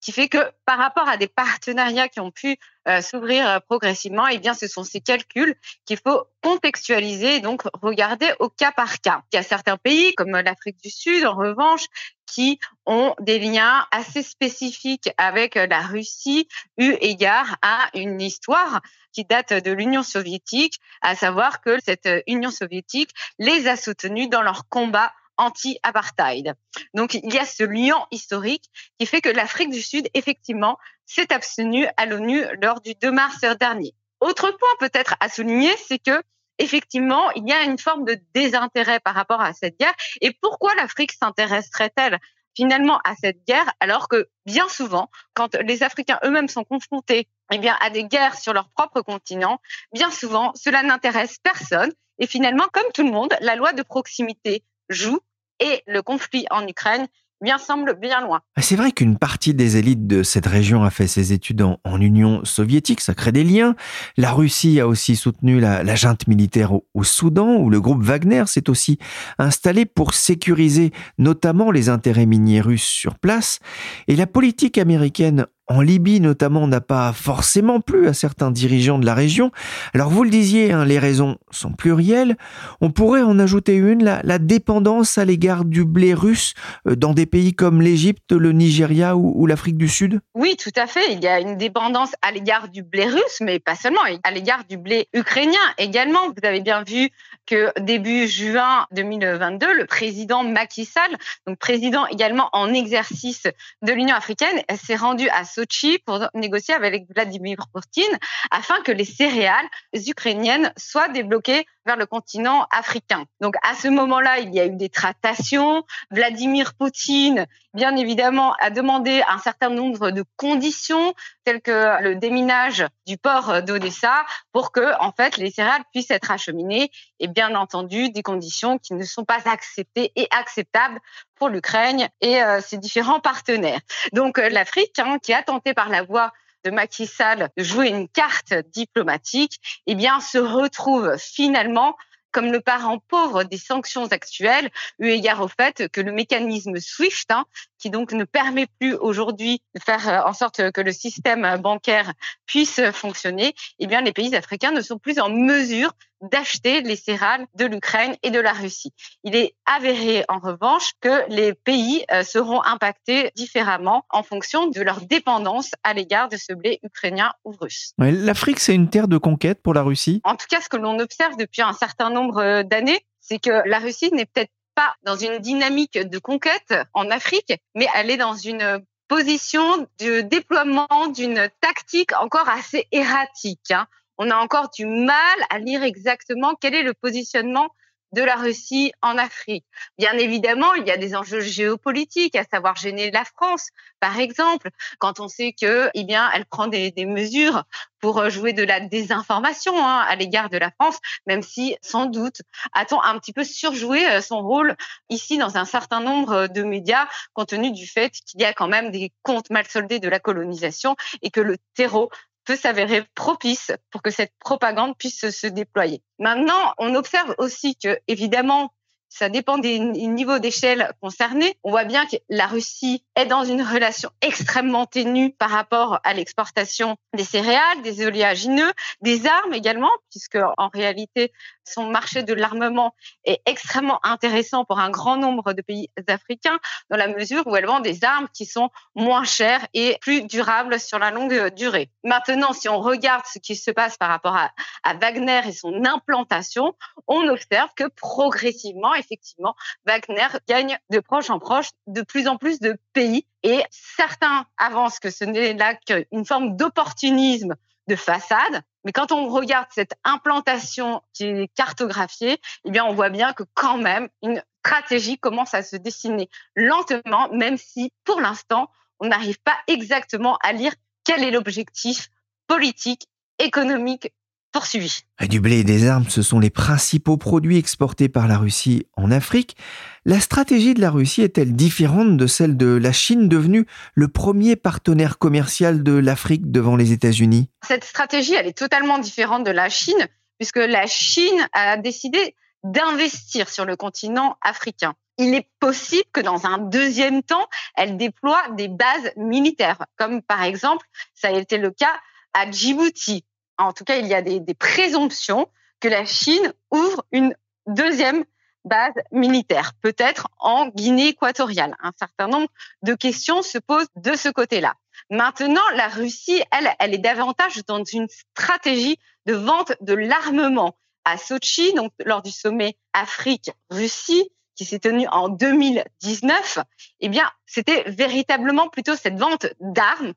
qui 0.01 0.13
fait 0.13 0.29
que 0.29 0.39
par 0.65 0.79
rapport 0.79 1.09
à 1.09 1.17
des 1.17 1.27
partenariats 1.27 2.09
qui 2.09 2.21
ont 2.21 2.31
pu 2.31 2.57
euh, 2.89 3.01
s'ouvrir 3.03 3.49
euh, 3.49 3.59
progressivement, 3.61 4.27
eh 4.29 4.39
bien, 4.39 4.55
ce 4.55 4.69
sont 4.69 4.85
ces 4.85 5.01
calculs 5.01 5.55
qu'il 5.85 5.99
faut 5.99 6.25
contextualiser 6.43 7.37
et 7.37 7.41
donc 7.41 7.63
regarder 7.83 8.31
au 8.39 8.49
cas 8.49 8.73
par 8.73 9.01
cas. 9.01 9.23
Il 9.33 9.37
y 9.37 9.39
a 9.39 9.43
certains 9.43 9.77
pays, 9.77 10.15
comme 10.15 10.31
l'Afrique 10.31 10.81
du 10.83 10.91
Sud, 10.91 11.25
en 11.25 11.35
revanche, 11.35 11.87
qui 12.29 12.59
ont 12.87 13.15
des 13.21 13.39
liens 13.39 13.87
assez 13.91 14.23
spécifiques 14.23 15.11
avec 15.17 15.55
la 15.55 15.81
Russie, 15.81 16.49
eu 16.77 16.93
égard 17.01 17.57
à 17.63 17.89
une 17.95 18.21
histoire 18.21 18.81
qui 19.13 19.25
date 19.25 19.53
de 19.53 19.73
l'Union 19.73 20.03
soviétique, 20.03 20.79
à 21.01 21.17
savoir 21.17 21.61
que 21.61 21.79
cette 21.85 22.09
Union 22.27 22.51
soviétique 22.51 23.11
les 23.39 23.67
a 23.67 23.77
soutenus 23.77 24.29
dans 24.29 24.43
leur 24.43 24.69
combat 24.69 25.13
anti-apartheid. 25.39 26.55
Donc 26.95 27.15
il 27.15 27.33
y 27.33 27.39
a 27.39 27.47
ce 27.47 27.63
lien 27.63 28.07
historique 28.11 28.65
qui 28.99 29.07
fait 29.07 29.21
que 29.21 29.29
l'Afrique 29.29 29.71
du 29.71 29.83
Sud, 29.83 30.09
effectivement, 30.15 30.79
s'est 31.07 31.33
abstenue 31.33 31.87
à 31.97 32.07
l'ONU 32.07 32.45
lors 32.61 32.81
du 32.81 32.95
2 32.95 33.11
mars 33.11 33.41
dernier. 33.59 33.95
Autre 34.21 34.51
point 34.51 34.69
peut-être 34.81 35.15
à 35.21 35.29
souligner, 35.29 35.75
c'est 35.87 35.99
que 35.99 36.23
effectivement, 36.59 37.31
il 37.33 37.49
y 37.49 37.53
a 37.53 37.63
une 37.63 37.79
forme 37.79 38.05
de 38.05 38.19
désintérêt 38.35 39.01
par 39.01 39.15
rapport 39.15 39.41
à 39.41 39.53
cette 39.53 39.79
guerre. 39.79 39.95
Et 40.21 40.33
pourquoi 40.33 40.75
l'Afrique 40.75 41.13
s'intéresserait-elle 41.13 42.19
finalement 42.57 42.99
à 43.05 43.15
cette 43.15 43.45
guerre 43.47 43.71
alors 43.79 44.09
que 44.09 44.29
bien 44.45 44.69
souvent, 44.69 45.11
quand 45.35 45.55
les 45.57 45.85
Africains 45.85 46.19
eux-mêmes 46.25 46.49
sont 46.49 46.65
confrontés 46.65 47.29
eh 47.53 47.59
bien, 47.59 47.77
à 47.81 47.91
des 47.91 48.05
guerres 48.05 48.37
sur 48.37 48.53
leur 48.53 48.69
propre 48.71 49.01
continent, 49.01 49.61
bien 49.93 50.11
souvent, 50.11 50.53
cela 50.55 50.83
n'intéresse 50.83 51.39
personne. 51.43 51.93
Et 52.19 52.27
finalement, 52.27 52.67
comme 52.73 52.91
tout 52.93 53.05
le 53.05 53.13
monde, 53.13 53.33
la 53.41 53.55
loi 53.55 53.73
de 53.73 53.83
proximité 53.83 54.65
joue 54.89 55.21
et 55.61 55.83
le 55.87 56.03
conflit 56.03 56.47
en 56.51 56.67
Ukraine 56.67 57.07
bien 57.43 57.59
semble 57.59 57.95
bien 57.99 58.21
loin. 58.21 58.41
Ah, 58.57 58.63
c'est 58.63 58.77
vrai 58.77 58.93
qu'une 58.93 59.17
partie 59.17 59.55
des 59.55 59.77
élites 59.77 60.07
de 60.07 60.23
cette 60.23 60.47
région 60.47 60.83
a 60.83 60.91
fait 60.91 61.07
ses 61.07 61.33
études 61.33 61.63
en, 61.63 61.79
Union 62.01 62.45
soviétique, 62.45 63.01
ça 63.01 63.15
crée 63.15 63.33
des 63.33 63.45
liens. 63.45 63.75
La 64.17 64.33
Russie 64.33 64.79
a 64.79 64.87
aussi 64.87 65.17
soutenu 65.17 65.59
la, 65.59 65.95
junte 65.97 66.29
militaire 66.29 66.73
au, 66.73 66.87
au, 66.95 67.03
Soudan, 67.03 67.57
où 67.57 67.71
le 67.71 67.81
groupe 67.81 68.03
Wagner 68.03 68.45
s'est 68.47 68.71
aussi 68.71 68.99
installé 69.39 69.85
pour 69.85 70.15
sécuriser 70.15 70.93
notamment 71.19 71.71
les 71.71 71.89
intérêts 71.89 72.27
miniers 72.27 72.61
russes 72.61 72.83
sur 72.83 73.19
place. 73.19 73.59
Et 74.07 74.17
la 74.17 74.27
politique 74.27 74.79
américaine 74.79 75.47
en 75.69 75.81
Libye 75.81 76.21
notamment 76.21 76.67
n'a 76.67 76.81
pas 76.81 77.13
forcément 77.13 77.81
plu 77.81 78.09
à 78.09 78.15
certains 78.15 78.51
dirigeants 78.51 78.99
de 78.99 79.07
la 79.07 79.15
région. 79.15 79.53
Alors 79.95 80.09
vous 80.09 80.25
le 80.25 80.31
disiez, 80.31 80.73
hein, 80.73 80.85
les 80.85 80.99
raisons 80.99 81.39
sont 81.51 81.73
plurielles. 81.73 82.37
On 82.81 82.91
pourrait 82.91 83.23
en 83.23 83.39
ajouter 83.39 83.75
une, 83.75 84.05
la, 84.05 84.39
dépendance 84.39 85.19
à 85.19 85.25
l'égard 85.25 85.65
du 85.65 85.85
blé 85.85 86.15
russe 86.15 86.55
euh, 86.87 86.97
dans 86.97 87.13
des 87.13 87.27
pays 87.27 87.55
comme 87.55 87.83
l'Égypte, 87.83 88.33
le 88.33 88.53
Nigeria 88.53 89.17
ou, 89.17 89.47
l'Afrique 89.47 89.77
du 89.77 89.89
Sud 89.89 90.21
Oui, 90.35 90.57
tout 90.57 90.73
à 90.77 90.87
fait. 90.87 91.13
Il 91.13 91.21
y 91.23 91.29
a 91.29 91.41
une 91.41 91.57
dépendance 91.57 92.13
à 92.23 92.31
l'égard 92.31 92.69
du 92.69 92.83
blé 92.83 93.07
russe, 93.07 93.39
mais 93.41 93.59
pas 93.59 93.75
seulement, 93.75 94.01
à 94.23 94.31
l'égard 94.31 94.65
du 94.69 94.77
blé 94.79 95.09
ukrainien 95.13 95.59
également. 95.77 96.29
Vous 96.29 96.47
avez 96.47 96.61
bien 96.61 96.83
vu 96.83 97.11
que 97.49 97.73
début 97.81 98.29
juin 98.29 98.87
2022, 98.93 99.73
le 99.73 99.87
président 99.87 100.45
Macky 100.45 100.85
Sall, 100.85 101.17
donc 101.47 101.59
président 101.59 102.07
également 102.07 102.51
en 102.53 102.75
exercice 102.75 103.45
de 103.81 103.93
l'Union 103.93 104.15
africaine, 104.15 104.63
s'est 104.77 104.97
rendu 104.97 105.31
à 105.31 105.45
Sochi 105.45 105.99
pour 106.05 106.29
négocier 106.35 106.75
avec 106.75 107.07
Vladimir 107.15 107.57
Poutine 107.73 108.19
afin 108.51 108.81
que 108.83 108.93
les 108.93 109.07
céréales 109.07 109.67
ukrainiennes 109.95 110.73
soient 110.77 111.09
débloquées 111.09 111.65
le 111.97 112.07
continent 112.07 112.67
africain. 112.71 113.25
Donc 113.41 113.55
à 113.63 113.75
ce 113.75 113.89
moment-là, 113.89 114.39
il 114.41 114.55
y 114.55 114.61
a 114.61 114.67
eu 114.67 114.77
des 114.77 114.89
tractations. 114.89 115.85
Vladimir 116.11 116.75
Poutine, 116.75 117.47
bien 117.75 117.97
évidemment, 117.97 118.55
a 118.61 118.71
demandé 118.71 119.23
un 119.29 119.39
certain 119.39 119.71
nombre 119.71 120.11
de 120.11 120.25
conditions 120.37 121.15
telles 121.45 121.61
que 121.61 122.03
le 122.03 122.17
déminage 122.17 122.87
du 123.07 123.17
port 123.17 123.63
d'Odessa 123.63 124.25
pour 124.53 124.73
que 124.73 124.99
en 125.01 125.13
fait 125.13 125.37
les 125.37 125.51
céréales 125.51 125.85
puissent 125.93 126.11
être 126.11 126.31
acheminées 126.31 126.91
et 127.21 127.29
bien 127.29 127.55
entendu 127.55 128.11
des 128.11 128.23
conditions 128.23 128.79
qui 128.79 128.95
ne 128.95 129.05
sont 129.05 129.25
pas 129.25 129.41
acceptées 129.47 130.13
et 130.17 130.29
acceptables 130.31 131.01
pour 131.37 131.49
l'Ukraine 131.49 132.09
et 132.21 132.43
euh, 132.43 132.61
ses 132.61 132.79
différents 132.79 133.21
partenaires. 133.21 133.81
Donc 134.13 134.39
euh, 134.39 134.49
l'Afrique, 134.49 134.99
hein, 134.99 135.19
qui 135.23 135.33
a 135.33 135.43
tenté 135.43 135.75
par 135.75 135.89
la 135.89 136.03
voie 136.03 136.33
de 136.65 136.71
Macky 136.71 137.07
Sall 137.07 137.51
jouer 137.57 137.89
une 137.89 138.09
carte 138.09 138.55
diplomatique, 138.73 139.61
eh 139.87 139.95
bien, 139.95 140.21
se 140.21 140.39
retrouve 140.39 141.17
finalement 141.19 141.97
comme 142.31 142.53
le 142.53 142.61
parent 142.61 142.99
pauvre 143.09 143.45
des 143.45 143.57
sanctions 143.57 144.07
actuelles, 144.07 144.71
eu 144.99 145.09
égard 145.09 145.41
au 145.41 145.49
fait 145.49 145.89
que 145.89 146.01
le 146.01 146.13
mécanisme 146.13 146.79
SWIFT, 146.79 147.31
hein, 147.31 147.45
qui 147.79 147.91
donc 147.91 148.13
ne 148.13 148.25
permet 148.25 148.67
plus 148.79 148.95
aujourd'hui 148.95 149.63
de 149.75 149.81
faire 149.81 150.09
euh, 150.09 150.29
en 150.29 150.33
sorte 150.33 150.71
que 150.73 150.81
le 150.81 150.93
système 150.93 151.57
bancaire 151.59 152.13
puisse 152.47 152.81
fonctionner, 152.93 153.55
eh 153.79 153.87
bien 153.87 154.01
les 154.03 154.13
pays 154.13 154.35
africains 154.37 154.73
ne 154.73 154.81
sont 154.81 154.99
plus 154.99 155.19
en 155.19 155.31
mesure 155.31 155.93
d'acheter 156.21 156.81
les 156.81 156.97
céréales 156.97 157.47
de 157.55 157.67
l'Ukraine 157.67 158.17
et 158.23 158.31
de 158.31 158.41
la 158.41 158.53
Russie. 158.53 158.93
Il 159.25 159.37
est 159.37 159.55
avéré 159.67 160.25
en 160.29 160.39
revanche 160.39 160.93
que 161.01 161.29
les 161.29 161.55
pays 161.55 162.05
euh, 162.13 162.23
seront 162.23 162.63
impactés 162.63 163.31
différemment 163.37 164.05
en 164.11 164.23
fonction 164.23 164.67
de 164.67 164.81
leur 164.81 165.01
dépendance 165.03 165.71
à 165.85 165.95
l'égard 165.95 166.29
de 166.29 166.37
ce 166.37 166.53
blé 166.53 166.81
ukrainien 166.83 167.33
ou 167.45 167.53
russe. 167.61 167.93
L'Afrique, 167.99 168.61
c'est 168.61 168.75
une 168.75 168.91
terre 168.91 169.09
de 169.09 169.19
conquête 169.19 169.63
pour 169.63 169.75
la 169.75 169.83
Russie 169.83 170.21
En 170.25 170.37
tout 170.37 170.47
cas, 170.49 170.61
ce 170.61 170.69
que 170.69 170.77
l'on 170.77 170.99
observe 170.99 171.37
depuis 171.37 171.63
un 171.63 171.73
certain 171.73 172.11
nombre 172.11 172.39
euh, 172.39 172.63
d'années, 172.63 173.01
c'est 173.21 173.39
que 173.39 173.69
la 173.69 173.79
Russie 173.79 174.11
n'est 174.13 174.27
peut-être 174.27 174.53
pas 174.75 174.95
dans 175.03 175.17
une 175.17 175.39
dynamique 175.39 175.99
de 175.99 176.19
conquête 176.19 176.73
en 176.95 177.11
Afrique, 177.11 177.53
mais 177.75 177.87
elle 177.95 178.11
est 178.11 178.17
dans 178.17 178.35
une 178.35 178.81
position 179.09 179.89
de 179.99 180.21
déploiement 180.21 181.09
d'une 181.15 181.49
tactique 181.61 182.13
encore 182.21 182.49
assez 182.49 182.87
erratique. 182.93 183.71
Hein. 183.71 183.87
On 184.19 184.31
a 184.31 184.37
encore 184.37 184.71
du 184.71 184.85
mal 184.85 185.39
à 185.51 185.59
lire 185.59 185.83
exactement 185.83 186.55
quel 186.61 186.75
est 186.75 186.83
le 186.83 186.95
positionnement 186.95 187.69
de 188.13 188.23
la 188.23 188.37
Russie 188.37 188.93
en 189.03 189.19
Afrique. 189.19 189.67
Bien 189.99 190.15
évidemment, 190.15 190.75
il 190.75 190.87
y 190.87 190.91
a 190.91 190.97
des 190.97 191.15
enjeux 191.15 191.41
géopolitiques, 191.41 192.37
à 192.37 192.45
savoir 192.45 192.77
gêner 192.77 193.11
la 193.11 193.25
France, 193.25 193.69
par 194.01 194.19
exemple, 194.19 194.71
quand 194.99 195.21
on 195.21 195.29
sait 195.29 195.53
que, 195.53 195.91
eh 195.95 196.05
bien, 196.05 196.31
elle 196.35 196.47
prend 196.47 196.69
des, 196.69 196.93
mesures 197.07 197.65
pour 198.01 198.19
euh, 198.19 198.31
jouer 198.31 198.53
de 198.53 198.63
la 198.63 198.81
désinformation 198.81 199.73
hein, 199.77 200.05
à 200.09 200.15
l'égard 200.15 200.49
de 200.51 200.59
la 200.59 200.71
France, 200.71 200.99
même 201.27 201.43
si, 201.43 201.77
sans 201.83 202.07
doute, 202.07 202.43
a-t-on 202.73 203.01
un 203.03 203.19
petit 203.19 203.33
peu 203.33 203.45
surjoué 203.45 204.07
euh, 204.09 204.21
son 204.21 204.43
rôle 204.43 204.77
ici 205.09 205.39
dans 205.39 205.57
un 205.57 205.65
certain 205.65 206.01
nombre 206.01 206.49
de 206.49 206.63
médias, 206.63 207.09
compte 207.35 207.49
tenu 207.49 207.73
du 207.73 207.87
fait 207.87 208.11
qu'il 208.11 208.41
y 208.41 208.45
a 208.45 208.53
quand 208.53 208.69
même 208.69 208.91
des 208.91 209.13
comptes 209.23 209.51
mal 209.51 209.67
soldés 209.67 210.01
de 210.01 210.09
la 210.09 210.21
colonisation 210.21 210.97
et 211.23 211.31
que 211.31 211.41
le 211.41 211.57
terreau 211.75 212.11
peut 212.49 212.57
s'avérer 212.57 213.05
propice 213.15 213.73
pour 213.91 214.01
que 214.01 214.11
cette 214.11 214.33
propagande 214.41 214.97
puisse 214.97 215.29
se 215.29 215.47
déployer. 215.47 216.01
Maintenant, 216.19 216.73
on 216.79 216.95
observe 216.95 217.35
aussi 217.37 217.77
que, 217.77 217.99
évidemment, 218.09 218.73
ça 219.11 219.29
dépend 219.29 219.59
des 219.59 219.79
niveaux 219.79 220.39
d'échelle 220.39 220.91
concernés. 221.03 221.59
On 221.63 221.71
voit 221.71 221.85
bien 221.85 222.07
que 222.07 222.17
la 222.31 222.47
Russie 222.47 223.05
est 223.17 223.27
dans 223.27 223.45
une 223.45 223.61
relation 223.61 224.09
extrêmement 224.23 224.87
ténue 224.87 225.35
par 225.35 225.51
rapport 225.51 226.01
à 226.05 226.15
l'exportation 226.15 226.97
des 227.15 227.25
céréales, 227.25 227.83
des 227.83 228.07
oléagineux, 228.07 228.73
des 229.03 229.27
armes 229.27 229.53
également, 229.53 229.91
puisque 230.11 230.39
en 230.57 230.69
réalité, 230.69 231.33
son 231.69 231.87
marché 231.89 232.23
de 232.23 232.35
l'armement 232.35 232.95
est 233.25 233.41
extrêmement 233.47 234.01
intéressant 234.05 234.65
pour 234.65 234.79
un 234.79 234.91
grand 234.91 235.17
nombre 235.17 235.53
de 235.53 235.63
pays 235.63 235.91
africains, 236.07 236.59
dans 236.91 236.97
la 236.97 237.09
mesure 237.09 237.47
où 237.47 237.57
elle 237.57 237.67
vend 237.67 237.81
des 237.81 238.05
armes 238.05 238.29
qui 238.33 238.47
sont 238.47 238.71
moins 238.95 239.25
chères 239.25 239.67
et 239.75 239.99
plus 240.01 240.23
durables 240.23 240.81
sur 240.81 240.99
la 240.99 241.11
longue 241.11 241.49
durée. 241.55 241.91
Maintenant, 242.05 242.53
si 242.53 242.69
on 242.69 242.81
regarde 242.81 243.25
ce 243.27 243.39
qui 243.39 243.57
se 243.57 243.71
passe 243.71 243.97
par 243.97 244.09
rapport 244.09 244.37
à, 244.37 244.51
à 244.83 244.95
Wagner 244.95 245.41
et 245.47 245.53
son 245.53 245.85
implantation, 245.85 246.75
on 247.07 247.29
observe 247.29 247.71
que 247.77 247.89
progressivement, 247.89 248.95
effectivement, 248.95 249.55
Wagner 249.87 250.29
gagne 250.49 250.79
de 250.91 251.01
proche 251.01 251.31
en 251.31 251.39
proche 251.39 251.71
de 251.87 252.03
plus 252.03 252.29
en 252.29 252.37
plus 252.37 252.61
de 252.61 252.79
pays 252.93 253.27
et 253.43 253.63
certains 253.71 254.47
avancent 254.57 254.99
que 254.99 255.11
ce 255.11 255.25
n'est 255.25 255.55
là 255.55 255.75
qu'une 255.75 256.25
forme 256.25 256.57
d'opportunisme 256.57 257.55
de 257.89 257.97
façade. 257.97 258.63
Mais 258.85 258.93
quand 258.93 259.11
on 259.11 259.29
regarde 259.29 259.67
cette 259.71 259.95
implantation 260.05 261.03
qui 261.13 261.25
est 261.25 261.49
cartographiée, 261.55 262.39
eh 262.65 262.71
bien, 262.71 262.85
on 262.85 262.95
voit 262.95 263.11
bien 263.11 263.33
que 263.33 263.43
quand 263.55 263.79
même 263.79 264.09
une 264.23 264.43
stratégie 264.65 265.19
commence 265.19 265.55
à 265.55 265.63
se 265.63 265.77
dessiner 265.77 266.29
lentement, 266.55 267.29
même 267.33 267.57
si 267.57 267.91
pour 268.05 268.21
l'instant, 268.21 268.71
on 269.01 269.09
n'arrive 269.09 269.41
pas 269.41 269.57
exactement 269.67 270.37
à 270.43 270.53
lire 270.53 270.73
quel 271.05 271.25
est 271.25 271.31
l'objectif 271.31 272.11
politique, 272.47 273.09
économique 273.39 274.13
poursuivi. 274.59 275.03
Du 275.29 275.39
blé 275.39 275.61
et 275.61 275.65
des 275.65 275.87
armes, 275.87 276.09
ce 276.09 276.21
sont 276.21 276.41
les 276.41 276.51
principaux 276.51 277.17
produits 277.17 277.59
exportés 277.59 278.09
par 278.09 278.27
la 278.27 278.39
Russie 278.39 278.87
en 278.97 279.13
Afrique. 279.13 279.57
La 280.05 280.19
stratégie 280.19 280.75
de 280.75 280.81
la 280.81 280.91
Russie 280.91 281.23
est-elle 281.23 281.55
différente 281.55 282.17
de 282.17 282.27
celle 282.27 282.57
de 282.57 282.67
la 282.67 282.91
Chine, 282.91 283.29
devenue 283.29 283.67
le 283.95 284.09
premier 284.09 284.57
partenaire 284.57 285.19
commercial 285.19 285.85
de 285.85 285.93
l'Afrique 285.93 286.51
devant 286.51 286.75
les 286.75 286.91
États-Unis? 286.91 287.49
Cette 287.69 287.85
stratégie, 287.85 288.35
elle 288.35 288.49
est 288.49 288.59
totalement 288.59 288.99
différente 288.99 289.45
de 289.45 289.53
la 289.53 289.69
Chine, 289.69 290.09
puisque 290.41 290.57
la 290.57 290.89
Chine 290.89 291.47
a 291.53 291.77
décidé 291.77 292.35
d'investir 292.65 293.49
sur 293.49 293.65
le 293.65 293.77
continent 293.77 294.39
africain. 294.43 294.95
Il 295.19 295.35
est 295.35 295.49
possible 295.61 296.09
que 296.13 296.21
dans 296.21 296.47
un 296.47 296.59
deuxième 296.59 297.23
temps, 297.23 297.47
elle 297.77 297.97
déploie 297.97 298.43
des 298.57 298.67
bases 298.67 299.13
militaires, 299.17 299.85
comme 299.97 300.21
par 300.21 300.43
exemple, 300.43 300.85
ça 301.15 301.29
a 301.29 301.33
été 301.33 301.59
le 301.59 301.71
cas 301.71 301.95
à 302.35 302.51
Djibouti, 302.51 303.25
en 303.59 303.73
tout 303.73 303.85
cas, 303.85 303.97
il 303.97 304.07
y 304.07 304.15
a 304.15 304.23
des, 304.23 304.41
présomptions 304.55 305.49
que 305.81 305.89
la 305.89 306.05
Chine 306.05 306.53
ouvre 306.71 307.05
une 307.13 307.35
deuxième 307.67 308.25
base 308.65 308.95
militaire, 309.13 309.73
peut-être 309.83 310.29
en 310.39 310.69
Guinée 310.69 311.09
équatoriale. 311.09 311.77
Un 311.81 311.93
certain 311.99 312.29
nombre 312.29 312.49
de 312.83 312.95
questions 312.95 313.43
se 313.43 313.59
posent 313.59 313.89
de 313.97 314.15
ce 314.15 314.29
côté-là. 314.29 314.75
Maintenant, 315.11 315.63
la 315.75 315.89
Russie, 315.89 316.43
elle, 316.51 316.71
elle 316.79 316.95
est 316.95 316.99
davantage 316.99 317.65
dans 317.67 317.83
une 317.85 318.09
stratégie 318.09 318.99
de 319.27 319.35
vente 319.35 319.73
de 319.81 319.95
l'armement. 319.95 320.77
À 321.05 321.17
Sochi, 321.17 321.73
donc 321.73 321.93
lors 322.05 322.23
du 322.23 322.31
sommet 322.31 322.77
Afrique-Russie, 322.93 324.31
qui 324.57 324.65
s'est 324.65 324.81
tenu 324.81 325.07
en 325.09 325.29
2019, 325.29 326.59
eh 327.01 327.09
bien, 327.09 327.31
c'était 327.47 327.85
véritablement 327.87 328.69
plutôt 328.69 328.95
cette 328.97 329.19
vente 329.19 329.47
d'armes 329.61 330.13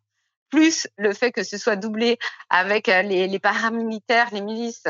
plus 0.52 0.88
le 0.98 1.14
fait 1.14 1.32
que 1.32 1.44
ce 1.44 1.58
soit 1.58 1.78
doublé 1.78 2.20
avec 2.50 2.90
euh, 2.90 3.02
les, 3.02 3.40
paramilitaires, 3.40 4.30
les 4.32 4.42
milices 4.42 4.84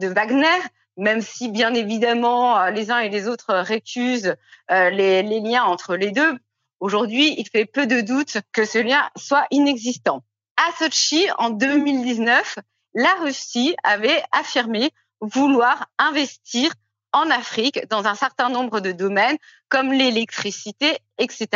de 0.00 0.08
Wagner, 0.08 0.60
même 0.96 1.22
si 1.22 1.48
bien 1.50 1.72
évidemment 1.72 2.58
euh, 2.58 2.70
les 2.70 2.90
uns 2.90 2.98
et 2.98 3.08
les 3.08 3.28
autres 3.28 3.54
récusent 3.54 4.34
euh, 4.70 4.90
les, 4.90 5.22
liens 5.22 5.64
entre 5.64 5.96
les 5.96 6.10
deux, 6.10 6.36
aujourd'hui, 6.80 7.34
il 7.38 7.48
fait 7.48 7.64
peu 7.64 7.86
de 7.86 8.00
doute 8.00 8.38
que 8.52 8.64
ce 8.64 8.78
lien 8.78 9.08
soit 9.16 9.46
inexistant. 9.50 10.22
À 10.56 10.70
Sochi, 10.78 11.26
en 11.38 11.50
2019, 11.50 12.58
la 12.94 13.14
Russie 13.22 13.74
avait 13.82 14.22
affirmé 14.32 14.90
vouloir 15.20 15.86
investir 15.98 16.72
en 17.12 17.30
Afrique 17.30 17.88
dans 17.88 18.06
un 18.06 18.14
certain 18.14 18.48
nombre 18.48 18.80
de 18.80 18.92
domaines 18.92 19.38
comme 19.68 19.92
l'électricité, 19.92 20.98
etc., 21.18 21.48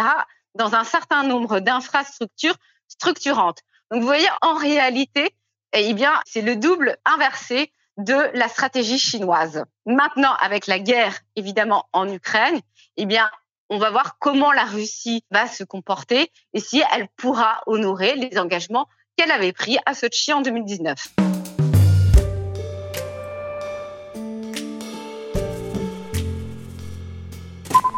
dans 0.55 0.75
un 0.75 0.85
certain 0.85 1.23
nombre 1.25 1.61
d'infrastructures 1.61 2.57
structurante. 2.89 3.61
Donc 3.91 4.01
vous 4.01 4.07
voyez, 4.07 4.29
en 4.43 4.55
réalité, 4.55 5.35
eh 5.73 5.93
bien, 5.95 6.13
c'est 6.27 6.43
le 6.43 6.57
double 6.57 6.97
inversé 7.05 7.73
de 7.97 8.31
la 8.35 8.49
stratégie 8.49 8.99
chinoise. 8.99 9.65
Maintenant, 9.87 10.35
avec 10.41 10.67
la 10.67 10.79
guerre, 10.79 11.19
évidemment, 11.37 11.87
en 11.93 12.09
Ukraine, 12.09 12.61
eh 12.97 13.07
bien, 13.07 13.29
on 13.71 13.79
va 13.79 13.91
voir 13.91 14.19
comment 14.19 14.53
la 14.53 14.65
Russie 14.65 15.25
va 15.31 15.47
se 15.47 15.65
comporter 15.65 16.31
et 16.55 16.61
si 16.61 16.83
elle 16.95 17.09
pourra 17.17 17.61
honorer 17.67 18.15
les 18.15 18.39
engagements 18.39 18.89
qu'elle 19.17 19.33
avait 19.33 19.53
pris 19.53 19.79
à 19.85 19.95
Sochi 19.95 20.33
en 20.33 20.41
2019. 20.41 21.38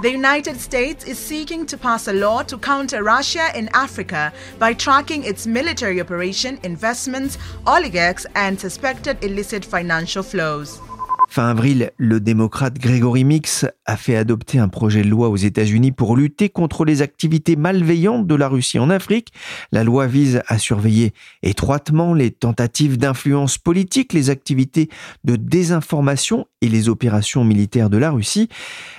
The 0.02 0.10
United 0.10 0.58
States 0.58 1.04
is 1.04 1.18
seeking 1.18 1.66
to 1.66 1.76
pass 1.76 2.08
a 2.08 2.14
law 2.14 2.42
to 2.44 2.56
counter 2.56 3.02
Russia 3.02 3.50
in 3.54 3.68
Africa 3.74 4.32
by 4.58 4.72
tracking 4.72 5.24
its 5.24 5.46
military 5.46 6.00
operation, 6.00 6.58
investments, 6.62 7.36
oligarchs, 7.66 8.24
and 8.34 8.58
suspected 8.58 9.22
illicit 9.22 9.62
financial 9.62 10.22
flows. 10.22 10.80
Fin 11.28 11.50
avril, 11.50 11.90
le 11.98 12.18
démocrate 12.18 12.80
Gregory 12.80 13.24
Mix 13.24 13.66
a 13.90 13.96
fait 13.96 14.16
adopter 14.16 14.58
un 14.58 14.68
projet 14.68 15.02
de 15.02 15.08
loi 15.08 15.28
aux 15.28 15.36
États-Unis 15.36 15.90
pour 15.90 16.16
lutter 16.16 16.48
contre 16.48 16.84
les 16.84 17.02
activités 17.02 17.56
malveillantes 17.56 18.26
de 18.26 18.34
la 18.36 18.46
Russie 18.46 18.78
en 18.78 18.88
Afrique. 18.88 19.32
La 19.72 19.82
loi 19.82 20.06
vise 20.06 20.42
à 20.46 20.58
surveiller 20.58 21.12
étroitement 21.42 22.14
les 22.14 22.30
tentatives 22.30 22.98
d'influence 22.98 23.58
politique, 23.58 24.12
les 24.12 24.30
activités 24.30 24.88
de 25.24 25.34
désinformation 25.34 26.46
et 26.60 26.68
les 26.68 26.88
opérations 26.88 27.42
militaires 27.42 27.90
de 27.90 27.98
la 27.98 28.10
Russie. 28.10 28.48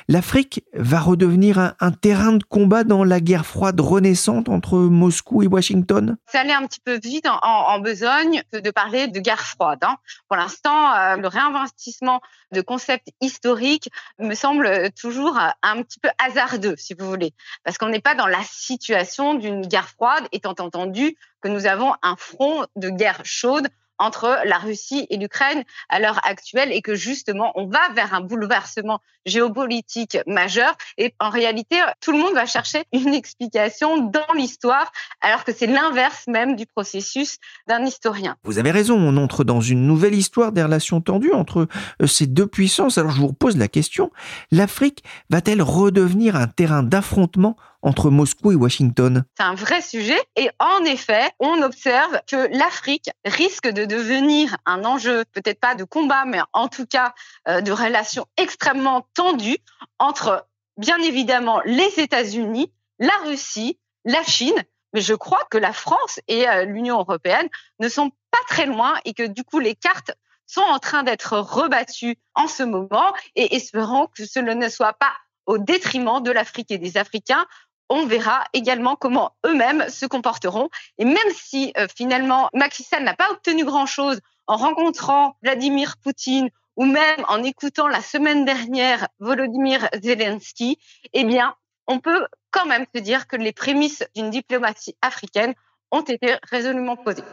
L'Afrique 0.10 0.64
va 0.74 1.00
redevenir 1.00 1.74
un, 1.80 1.92
terrain 1.92 2.34
de 2.34 2.44
combat 2.44 2.84
dans 2.84 3.04
la 3.06 3.22
guerre 3.22 3.46
froide 3.46 3.80
renaissante 3.80 4.50
entre 4.50 4.78
Moscou 4.78 5.44
et 5.44 5.48
Washington 5.48 6.18
Ça 6.28 6.42
allait 6.42 6.54
un 6.54 6.66
petit 6.66 6.82
peu 6.84 7.00
vite 7.02 7.28
en, 7.28 7.80
besogne 7.80 8.44
de 8.52 8.72
parler 8.72 9.08
de 9.08 9.20
guerre 9.20 9.42
froide. 9.42 9.80
Hein. 9.84 9.96
Pour 10.28 10.38
l'instant, 10.38 10.92
euh, 10.94 11.16
le 11.16 11.28
réinvestissement 11.28 12.20
de 12.52 12.62
concepts 12.62 13.10
historiques 13.22 13.90
me 14.20 14.36
semble 14.36 14.81
toujours 14.90 15.38
un 15.62 15.84
petit 15.84 16.00
peu 16.00 16.10
hasardeux, 16.18 16.76
si 16.78 16.94
vous 16.94 17.08
voulez, 17.08 17.34
parce 17.64 17.78
qu'on 17.78 17.90
n'est 17.90 18.02
pas 18.02 18.16
dans 18.16 18.28
la 18.28 18.42
situation 18.44 19.34
d'une 19.34 19.62
guerre 19.68 19.90
froide, 19.90 20.28
étant 20.32 20.56
entendu 20.60 21.16
que 21.42 21.48
nous 21.48 21.66
avons 21.66 21.94
un 22.02 22.16
front 22.16 22.66
de 22.76 22.90
guerre 22.90 23.22
chaude 23.24 23.68
entre 24.02 24.40
la 24.46 24.58
Russie 24.58 25.06
et 25.10 25.18
l'Ukraine 25.18 25.64
à 25.90 26.00
l'heure 26.00 26.20
actuelle 26.24 26.72
et 26.72 26.82
que 26.82 26.96
justement 26.96 27.52
on 27.56 27.68
va 27.68 27.80
vers 27.94 28.14
un 28.14 28.22
bouleversement 28.22 29.00
géopolitique 29.26 30.18
majeur 30.26 30.76
et 30.98 31.14
en 31.20 31.30
réalité 31.30 31.78
tout 32.02 32.12
le 32.12 32.18
monde 32.18 32.34
va 32.34 32.48
chercher 32.48 32.84
une 32.92 33.14
explication 33.14 33.98
dans 33.98 34.34
l'histoire 34.36 34.92
alors 35.22 35.44
que 35.44 35.54
c'est 35.54 35.68
l'inverse 35.68 36.26
même 36.28 36.56
du 36.56 36.66
processus 36.66 37.38
d'un 37.68 37.86
historien. 37.86 38.36
Vous 38.44 38.58
avez 38.58 38.72
raison, 38.72 38.96
on 38.96 39.18
entre 39.18 39.44
dans 39.44 39.62
une 39.62 39.86
nouvelle 39.86 40.16
histoire 40.16 40.52
des 40.52 40.64
relations 40.64 41.02
tendues 41.02 41.34
entre 41.34 41.68
euh, 42.02 42.08
ces 42.08 42.26
deux 42.26 42.48
puissances. 42.48 42.98
Alors 42.98 43.12
je 43.12 43.20
vous 43.20 43.28
repose 43.28 43.58
la 43.58 43.68
question, 43.68 44.12
l'Afrique 44.52 45.04
va-t-elle 45.30 45.62
redevenir 45.62 46.36
un 46.36 46.48
terrain 46.48 46.82
d'affrontement 46.82 47.56
entre 47.82 48.10
Moscou 48.10 48.52
et 48.52 48.56
Washington. 48.56 49.24
C'est 49.38 49.44
un 49.44 49.56
vrai 49.56 49.82
sujet. 49.82 50.20
Et 50.36 50.50
en 50.60 50.84
effet, 50.86 51.32
on 51.40 51.62
observe 51.62 52.22
que 52.28 52.48
l'Afrique 52.58 53.10
risque 53.26 53.68
de 53.68 53.86
devenir 53.86 54.56
un 54.66 54.86
enjeu, 54.86 55.26
peut-être 55.34 55.60
pas 55.60 55.76
de 55.76 55.84
combat, 55.84 56.26
mais 56.26 56.40
en 56.54 56.68
tout 56.68 56.86
cas 56.86 57.14
euh, 57.48 57.62
de 57.62 57.72
relations 57.72 58.26
extrêmement 58.38 59.06
tendues 59.14 59.58
entre, 60.00 60.48
bien 60.78 61.00
évidemment, 61.00 61.62
les 61.66 62.00
États-Unis, 62.00 62.72
la 63.00 63.16
Russie, 63.26 63.80
la 64.06 64.24
Chine, 64.24 64.64
mais 64.94 65.02
je 65.02 65.14
crois 65.14 65.42
que 65.50 65.58
la 65.58 65.74
France 65.74 66.20
et 66.28 66.48
euh, 66.48 66.66
l'Union 66.66 67.00
européenne 67.00 67.48
ne 67.80 67.90
sont 67.90 68.10
pas 68.32 68.40
très 68.48 68.66
loin 68.66 68.94
et 69.06 69.14
que 69.14 69.24
du 69.26 69.44
coup 69.44 69.60
les 69.60 69.76
cartes 69.76 70.12
sont 70.48 70.62
en 70.62 70.80
train 70.80 71.04
d'être 71.04 71.38
rebattues 71.38 72.18
en 72.36 72.48
ce 72.48 72.64
moment 72.64 73.14
et 73.36 73.56
espérons 73.56 74.08
que 74.08 74.26
cela 74.26 74.54
ne 74.54 74.68
soit 74.68 74.94
pas 74.94 75.14
au 75.46 75.58
détriment 75.58 76.22
de 76.22 76.32
l'Afrique 76.32 76.72
et 76.72 76.78
des 76.78 76.98
Africains 76.98 77.46
on 77.92 78.06
verra 78.06 78.46
également 78.54 78.96
comment 78.96 79.34
eux-mêmes 79.46 79.90
se 79.90 80.06
comporteront. 80.06 80.70
Et 80.98 81.04
même 81.04 81.18
si 81.36 81.74
euh, 81.78 81.88
finalement 81.94 82.50
Macky 82.54 82.88
n'a 83.02 83.14
pas 83.14 83.30
obtenu 83.32 83.66
grand-chose 83.66 84.22
en 84.48 84.56
rencontrant 84.56 85.36
Vladimir 85.44 85.98
Poutine 86.02 86.50
ou 86.78 86.86
même 86.86 87.26
en 87.28 87.44
écoutant 87.44 87.90
la 87.90 88.02
semaine 88.02 88.46
dernière 88.46 89.10
Volodymyr 89.20 89.90
Zelensky, 90.02 90.80
eh 91.12 91.26
bien, 91.26 91.54
on 91.86 92.00
peut 92.00 92.26
quand 92.50 92.66
même 92.66 92.86
se 92.96 93.02
dire 93.02 93.28
que 93.28 93.36
les 93.36 93.52
prémices 93.52 94.06
d'une 94.16 94.30
diplomatie 94.30 94.96
africaine 95.02 95.54
ont 95.92 96.02
été 96.02 96.38
résolument 96.50 96.96
posées. 96.96 97.24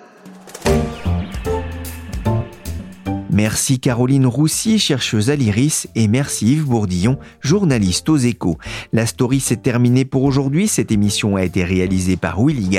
Merci 3.38 3.78
Caroline 3.78 4.26
Roussy, 4.26 4.80
chercheuse 4.80 5.30
à 5.30 5.36
l'IRIS, 5.36 5.86
et 5.94 6.08
merci 6.08 6.54
Yves 6.54 6.64
Bourdillon, 6.64 7.20
journaliste 7.40 8.08
aux 8.08 8.16
échos. 8.16 8.58
La 8.92 9.06
story 9.06 9.38
s'est 9.38 9.58
terminée 9.58 10.04
pour 10.04 10.24
aujourd'hui. 10.24 10.66
Cette 10.66 10.90
émission 10.90 11.36
a 11.36 11.44
été 11.44 11.62
réalisée 11.62 12.16
par 12.16 12.44
Willy 12.44 12.76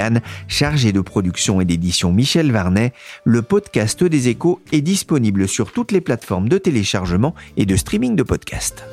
chargé 0.49 0.91
de 0.91 0.99
production 0.99 1.61
et 1.61 1.65
d'édition 1.65 2.11
Michel 2.11 2.51
Varnet. 2.51 2.91
Le 3.23 3.41
podcast 3.41 4.03
des 4.03 4.27
échos 4.27 4.59
est 4.73 4.81
disponible 4.81 5.47
sur 5.47 5.71
toutes 5.71 5.93
les 5.93 6.01
plateformes 6.01 6.49
de 6.49 6.57
téléchargement 6.57 7.35
et 7.55 7.65
de 7.65 7.77
streaming 7.77 8.17
de 8.17 8.23
podcasts. 8.23 8.83